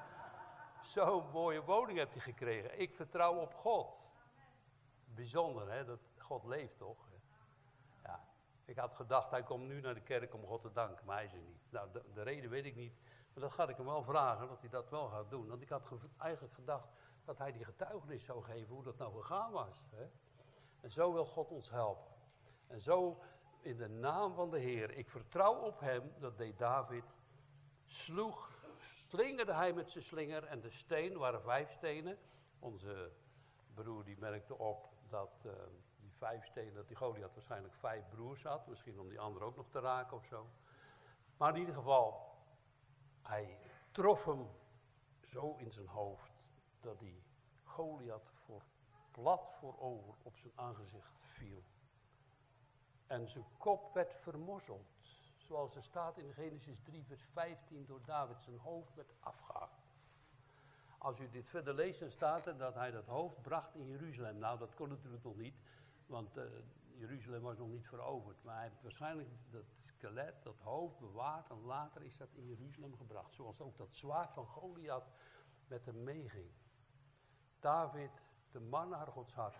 Zo'n 0.93 1.29
mooie 1.31 1.63
woning 1.63 1.97
heb 1.97 2.13
je 2.13 2.19
gekregen. 2.19 2.79
Ik 2.79 2.95
vertrouw 2.95 3.35
op 3.35 3.53
God. 3.53 3.95
Bijzonder, 5.05 5.71
hè, 5.71 5.85
dat 5.85 5.99
God 6.17 6.45
leeft 6.45 6.77
toch? 6.77 7.06
Ik 8.67 8.77
had 8.77 8.95
gedacht, 8.95 9.31
hij 9.31 9.43
komt 9.43 9.67
nu 9.67 9.81
naar 9.81 9.93
de 9.93 10.01
kerk 10.01 10.33
om 10.33 10.45
God 10.45 10.61
te 10.61 10.71
danken, 10.71 11.05
maar 11.05 11.15
hij 11.15 11.25
is 11.25 11.33
er 11.33 11.39
niet. 11.39 11.71
Nou, 11.71 11.91
de, 11.91 12.03
de 12.13 12.21
reden 12.21 12.49
weet 12.49 12.65
ik 12.65 12.75
niet, 12.75 12.93
maar 13.33 13.43
dat 13.43 13.51
ga 13.51 13.67
ik 13.67 13.77
hem 13.77 13.85
wel 13.85 14.03
vragen, 14.03 14.47
dat 14.47 14.59
hij 14.59 14.69
dat 14.69 14.89
wel 14.89 15.07
gaat 15.07 15.29
doen. 15.29 15.47
Want 15.47 15.61
ik 15.61 15.69
had 15.69 15.83
eigenlijk 16.17 16.53
gedacht 16.53 16.87
dat 17.25 17.37
hij 17.37 17.51
die 17.51 17.63
getuigenis 17.63 18.23
zou 18.23 18.43
geven 18.43 18.73
hoe 18.73 18.83
dat 18.83 18.97
nou 18.97 19.13
gegaan 19.13 19.51
was. 19.51 19.85
Hè? 19.89 20.05
En 20.81 20.91
zo 20.91 21.13
wil 21.13 21.25
God 21.25 21.51
ons 21.51 21.69
helpen. 21.69 22.13
En 22.67 22.81
zo 22.81 23.21
in 23.61 23.77
de 23.77 23.89
naam 23.89 24.33
van 24.33 24.49
de 24.49 24.59
Heer, 24.59 24.91
ik 24.91 25.09
vertrouw 25.09 25.55
op 25.55 25.79
hem, 25.79 26.13
dat 26.19 26.37
deed 26.37 26.57
David, 26.57 27.03
sloeg, 27.85 28.51
slingerde 29.07 29.53
hij 29.53 29.73
met 29.73 29.91
zijn 29.91 30.03
slinger 30.03 30.43
en 30.43 30.61
de 30.61 30.71
steen 30.71 31.17
waren 31.17 31.41
vijf 31.41 31.71
stenen. 31.71 32.17
Onze 32.59 33.11
broer 33.73 34.03
die 34.03 34.17
merkte 34.19 34.57
op 34.57 34.89
dat 35.09 35.47
die 35.95 35.96
vijf 36.17 36.45
stenen, 36.45 36.73
dat 36.73 36.87
die 36.87 36.97
Goliath 36.97 37.33
waarschijnlijk 37.33 37.73
vijf 37.73 38.09
broers 38.09 38.43
had. 38.43 38.67
Misschien 38.67 38.99
om 38.99 39.09
die 39.09 39.19
andere 39.19 39.45
ook 39.45 39.55
nog 39.55 39.69
te 39.69 39.79
raken 39.79 40.17
of 40.17 40.25
zo. 40.25 40.47
Maar 41.37 41.53
in 41.53 41.59
ieder 41.59 41.75
geval, 41.75 42.35
hij 43.21 43.57
trof 43.91 44.25
hem 44.25 44.47
zo 45.23 45.55
in 45.57 45.71
zijn 45.71 45.87
hoofd 45.87 46.49
dat 46.81 46.99
die 46.99 47.23
Goliath 47.63 48.31
voor 48.45 48.61
plat 49.11 49.51
voorover 49.59 50.13
op 50.23 50.37
zijn 50.37 50.51
aangezicht 50.55 51.19
viel. 51.19 51.63
En 53.07 53.27
zijn 53.27 53.45
kop 53.57 53.93
werd 53.93 54.13
vermorzeld. 54.13 54.85
Zoals 55.37 55.75
er 55.75 55.83
staat 55.83 56.17
in 56.17 56.33
Genesis 56.33 56.79
3, 56.83 57.05
vers 57.05 57.23
15, 57.33 57.85
door 57.85 58.01
David 58.05 58.41
zijn 58.41 58.57
hoofd 58.57 58.95
werd 58.95 59.13
afgehakt. 59.19 59.85
Als 60.97 61.19
u 61.19 61.29
dit 61.29 61.49
verder 61.49 61.73
leest, 61.73 61.99
dan 61.99 62.11
staat 62.11 62.45
er 62.45 62.57
dat 62.57 62.73
hij 62.73 62.91
dat 62.91 63.05
hoofd 63.05 63.41
bracht 63.41 63.75
in 63.75 63.87
Jeruzalem. 63.87 64.37
Nou, 64.37 64.57
dat 64.57 64.75
kon 64.75 64.89
natuurlijk 64.89 65.23
nog 65.23 65.35
niet, 65.35 65.55
want 66.07 66.37
uh, 66.37 66.43
Jeruzalem 66.97 67.41
was 67.41 67.57
nog 67.57 67.69
niet 67.69 67.87
veroverd. 67.87 68.43
Maar 68.43 68.55
hij 68.55 68.63
heeft 68.63 68.81
waarschijnlijk 68.81 69.29
dat 69.49 69.65
skelet, 69.85 70.43
dat 70.43 70.59
hoofd 70.59 70.99
bewaard 70.99 71.49
en 71.49 71.61
later 71.61 72.03
is 72.03 72.17
dat 72.17 72.33
in 72.33 72.45
Jeruzalem 72.45 72.97
gebracht. 72.97 73.33
Zoals 73.33 73.61
ook 73.61 73.77
dat 73.77 73.95
zwaard 73.95 74.33
van 74.33 74.45
Goliath 74.45 75.09
met 75.67 75.85
hem 75.85 76.03
meeging. 76.03 76.51
David, 77.59 78.11
de 78.51 78.59
man 78.59 78.89
naar 78.89 79.07
Gods 79.07 79.33
hart. 79.33 79.57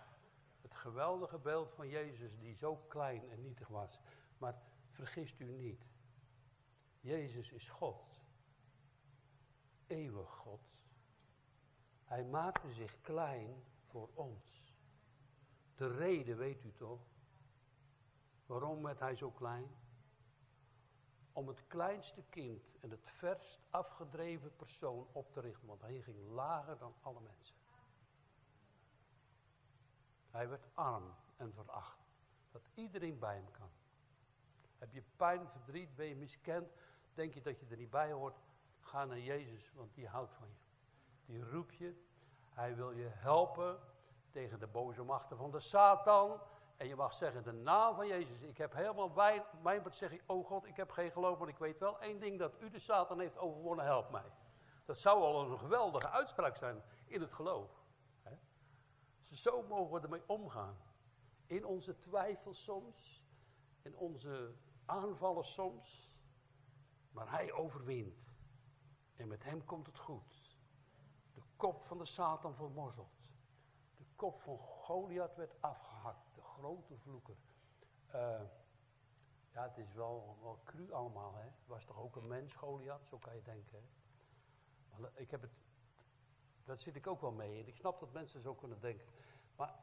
Het 0.60 0.74
geweldige 0.74 1.38
beeld 1.38 1.72
van 1.72 1.88
Jezus 1.88 2.38
die 2.38 2.54
zo 2.54 2.76
klein 2.76 3.30
en 3.30 3.42
nietig 3.42 3.68
was. 3.68 4.00
Maar 4.38 4.62
vergist 4.90 5.40
u 5.40 5.52
niet. 5.52 5.86
Jezus 7.00 7.50
is 7.50 7.68
God. 7.68 8.20
Eeuwig 9.86 10.30
God. 10.30 10.60
Hij 12.04 12.24
maakte 12.24 12.72
zich 12.72 13.00
klein 13.00 13.64
voor 13.84 14.10
ons. 14.14 14.67
De 15.78 15.96
reden 15.96 16.36
weet 16.36 16.64
u 16.64 16.72
toch? 16.72 17.00
Waarom 18.46 18.82
werd 18.82 18.98
hij 18.98 19.14
zo 19.14 19.30
klein? 19.30 19.70
Om 21.32 21.48
het 21.48 21.66
kleinste 21.66 22.22
kind 22.30 22.78
en 22.80 22.90
het 22.90 23.04
verst 23.04 23.60
afgedreven 23.70 24.56
persoon 24.56 25.06
op 25.12 25.32
te 25.32 25.40
richten, 25.40 25.68
want 25.68 25.80
hij 25.80 26.02
ging 26.02 26.28
lager 26.28 26.78
dan 26.78 26.94
alle 27.00 27.20
mensen. 27.20 27.56
Hij 30.30 30.48
werd 30.48 30.66
arm 30.74 31.14
en 31.36 31.52
veracht, 31.52 31.98
dat 32.50 32.68
iedereen 32.74 33.18
bij 33.18 33.34
hem 33.34 33.50
kan. 33.50 33.70
Heb 34.78 34.92
je 34.92 35.02
pijn, 35.16 35.48
verdriet, 35.48 35.96
ben 35.96 36.06
je 36.06 36.16
miskend, 36.16 36.72
denk 37.14 37.34
je 37.34 37.40
dat 37.40 37.60
je 37.60 37.66
er 37.66 37.76
niet 37.76 37.90
bij 37.90 38.12
hoort, 38.12 38.38
ga 38.80 39.04
naar 39.04 39.20
Jezus, 39.20 39.72
want 39.72 39.94
die 39.94 40.08
houdt 40.08 40.34
van 40.34 40.48
je 40.48 40.68
die 41.28 41.50
roep 41.50 41.72
je. 41.72 41.94
Hij 42.48 42.76
wil 42.76 42.90
je 42.90 43.08
helpen 43.08 43.80
tegen 44.38 44.58
de 44.58 44.66
boze 44.66 45.02
machten 45.02 45.36
van 45.36 45.50
de 45.50 45.60
Satan. 45.60 46.40
En 46.76 46.86
je 46.86 46.96
mag 46.96 47.14
zeggen, 47.14 47.42
de 47.42 47.52
naam 47.52 47.94
van 47.94 48.06
Jezus. 48.06 48.40
Ik 48.40 48.58
heb 48.58 48.74
helemaal 48.74 49.10
bij, 49.10 49.44
mijn 49.62 49.82
zeg 49.90 50.12
ik, 50.12 50.22
oh 50.26 50.46
God, 50.46 50.66
ik 50.66 50.76
heb 50.76 50.90
geen 50.90 51.10
geloof, 51.10 51.38
maar 51.38 51.48
ik 51.48 51.58
weet 51.58 51.78
wel 51.78 52.00
één 52.00 52.20
ding, 52.20 52.38
dat 52.38 52.60
u 52.60 52.70
de 52.70 52.78
Satan 52.78 53.20
heeft 53.20 53.38
overwonnen, 53.38 53.84
help 53.84 54.10
mij. 54.10 54.32
Dat 54.84 54.98
zou 54.98 55.22
al 55.22 55.40
een 55.40 55.58
geweldige 55.58 56.08
uitspraak 56.08 56.56
zijn 56.56 56.82
in 57.06 57.20
het 57.20 57.32
geloof. 57.32 57.70
Hè? 58.22 58.36
Zo 59.22 59.62
mogen 59.62 59.94
we 59.94 60.00
ermee 60.00 60.22
omgaan. 60.26 60.76
In 61.46 61.66
onze 61.66 61.98
twijfels 61.98 62.64
soms, 62.64 63.24
in 63.82 63.96
onze 63.96 64.54
aanvallen 64.84 65.44
soms. 65.44 66.10
Maar 67.10 67.30
hij 67.30 67.52
overwint. 67.52 68.32
En 69.16 69.28
met 69.28 69.44
hem 69.44 69.64
komt 69.64 69.86
het 69.86 69.98
goed 69.98 70.56
kop 71.56 71.84
van 71.84 71.98
de 71.98 72.04
Satan 72.04 72.54
vermorzeld. 72.54 73.17
Kop 74.18 74.40
van 74.40 74.58
Goliath 74.58 75.36
werd 75.36 75.54
afgehakt, 75.60 76.34
de 76.34 76.42
grote 76.42 76.96
vloeker. 76.96 77.36
Uh, 78.14 78.40
ja, 79.52 79.62
het 79.62 79.78
is 79.78 79.92
wel, 79.92 80.38
wel 80.42 80.60
cru 80.64 80.92
allemaal, 80.92 81.34
hè. 81.34 81.50
Was 81.66 81.84
toch 81.84 81.98
ook 81.98 82.16
een 82.16 82.26
mens, 82.26 82.54
Goliath, 82.54 83.06
zo 83.06 83.18
kan 83.18 83.34
je 83.34 83.42
denken, 83.42 83.78
hè? 83.78 83.84
Maar 85.00 85.10
ik 85.14 85.30
heb 85.30 85.42
het, 85.42 85.50
daar 86.64 86.78
zit 86.78 86.96
ik 86.96 87.06
ook 87.06 87.20
wel 87.20 87.32
mee. 87.32 87.60
En 87.60 87.68
ik 87.68 87.76
snap 87.76 88.00
dat 88.00 88.12
mensen 88.12 88.42
zo 88.42 88.54
kunnen 88.54 88.80
denken. 88.80 89.06
Maar 89.56 89.74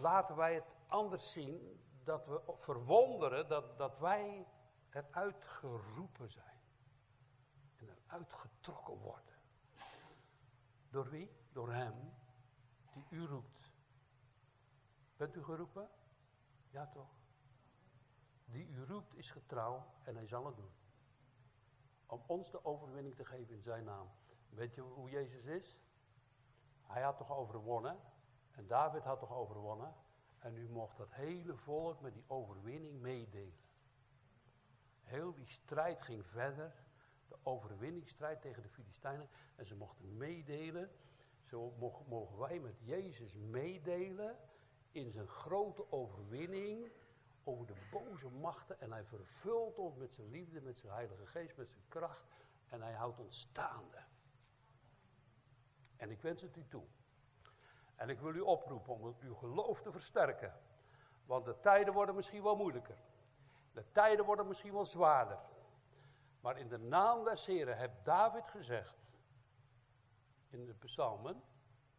laten 0.00 0.36
wij 0.36 0.54
het 0.54 0.74
anders 0.86 1.32
zien, 1.32 1.84
dat 2.04 2.26
we 2.26 2.42
verwonderen 2.58 3.48
dat, 3.48 3.78
dat 3.78 3.98
wij 3.98 4.46
eruit 4.90 5.44
geroepen 5.44 6.30
zijn. 6.30 6.60
En 7.76 7.88
eruit 7.88 8.32
getrokken 8.32 8.98
worden. 8.98 9.34
Door 10.90 11.08
wie? 11.08 11.30
Door 11.52 11.72
Hem 11.72 12.17
u 13.10 13.26
roept. 13.26 13.72
Bent 15.16 15.36
u 15.36 15.44
geroepen? 15.44 15.88
Ja 16.70 16.86
toch? 16.86 17.16
Die 18.44 18.66
u 18.66 18.84
roept 18.84 19.14
is 19.14 19.30
getrouw 19.30 19.86
en 20.04 20.16
hij 20.16 20.26
zal 20.26 20.46
het 20.46 20.56
doen. 20.56 20.72
Om 22.06 22.22
ons 22.26 22.50
de 22.50 22.64
overwinning 22.64 23.14
te 23.14 23.24
geven 23.24 23.54
in 23.54 23.62
zijn 23.62 23.84
naam. 23.84 24.10
Weet 24.48 24.74
je 24.74 24.80
hoe 24.80 25.10
Jezus 25.10 25.44
is? 25.44 25.80
Hij 26.82 27.02
had 27.02 27.16
toch 27.16 27.32
overwonnen? 27.32 27.98
En 28.50 28.66
David 28.66 29.04
had 29.04 29.18
toch 29.18 29.32
overwonnen? 29.32 29.94
En 30.38 30.56
u 30.56 30.68
mocht 30.68 30.96
dat 30.96 31.12
hele 31.12 31.56
volk 31.56 32.00
met 32.00 32.14
die 32.14 32.24
overwinning 32.26 33.00
meedelen. 33.00 33.54
Heel 35.02 35.34
die 35.34 35.46
strijd 35.46 36.02
ging 36.02 36.26
verder 36.26 36.74
de 37.28 37.36
overwinningsstrijd 37.42 38.40
tegen 38.40 38.62
de 38.62 38.68
Filistijnen. 38.68 39.28
En 39.56 39.66
ze 39.66 39.74
mochten 39.74 40.16
meedelen. 40.16 40.90
Zo 41.48 41.72
mogen 42.08 42.38
wij 42.38 42.58
met 42.58 42.78
Jezus 42.80 43.34
meedelen 43.34 44.36
in 44.90 45.10
zijn 45.10 45.28
grote 45.28 45.92
overwinning 45.92 46.92
over 47.44 47.66
de 47.66 47.88
boze 47.90 48.28
machten 48.28 48.80
en 48.80 48.92
hij 48.92 49.04
vervult 49.04 49.78
ons 49.78 49.96
met 49.96 50.14
zijn 50.14 50.30
liefde, 50.30 50.60
met 50.60 50.78
zijn 50.78 50.92
heilige 50.92 51.26
geest, 51.26 51.56
met 51.56 51.70
zijn 51.70 51.84
kracht 51.88 52.24
en 52.68 52.82
hij 52.82 52.92
houdt 52.92 53.18
ons 53.18 53.40
staande. 53.40 53.98
En 55.96 56.10
ik 56.10 56.20
wens 56.20 56.42
het 56.42 56.56
u 56.56 56.66
toe. 56.68 56.84
En 57.96 58.08
ik 58.08 58.20
wil 58.20 58.34
u 58.34 58.40
oproepen 58.40 58.94
om 58.94 59.16
uw 59.20 59.34
geloof 59.34 59.80
te 59.80 59.92
versterken. 59.92 60.54
Want 61.26 61.44
de 61.44 61.60
tijden 61.60 61.94
worden 61.94 62.14
misschien 62.14 62.42
wel 62.42 62.56
moeilijker. 62.56 62.98
De 63.72 63.84
tijden 63.92 64.24
worden 64.24 64.48
misschien 64.48 64.72
wel 64.72 64.86
zwaarder. 64.86 65.38
Maar 66.40 66.58
in 66.58 66.68
de 66.68 66.78
naam 66.78 67.24
des 67.24 67.46
Heren 67.46 67.76
heeft 67.76 68.04
David 68.04 68.48
gezegd, 68.48 68.97
in 70.48 70.64
de 70.64 70.74
psalmen, 70.74 71.42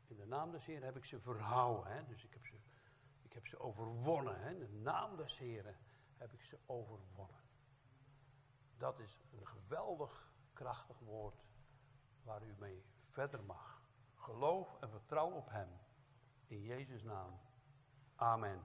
in 0.07 0.15
de 0.15 0.25
naam 0.25 0.51
des 0.51 0.65
Heren 0.65 0.85
heb 0.85 0.97
ik 0.97 1.05
ze 1.05 1.19
verhouden. 1.19 1.91
Hè? 1.91 2.05
Dus 2.05 2.23
ik 2.23 2.33
heb 2.33 2.45
ze, 2.45 2.55
ik 3.21 3.33
heb 3.33 3.47
ze 3.47 3.59
overwonnen. 3.59 4.41
Hè? 4.41 4.49
In 4.49 4.59
de 4.59 4.71
naam 4.71 5.15
des 5.15 5.37
Heren 5.37 5.77
heb 6.17 6.33
ik 6.33 6.43
ze 6.43 6.57
overwonnen. 6.65 7.41
Dat 8.77 8.99
is 8.99 9.19
een 9.31 9.47
geweldig 9.47 10.31
krachtig 10.53 10.99
woord 10.99 11.43
waar 12.23 12.43
u 12.43 12.55
mee 12.59 12.83
verder 13.09 13.43
mag. 13.43 13.81
Geloof 14.15 14.77
en 14.81 14.89
vertrouw 14.89 15.31
op 15.31 15.49
Hem. 15.49 15.69
In 16.47 16.61
Jezus' 16.61 17.03
naam. 17.03 17.39
Amen. 18.15 18.63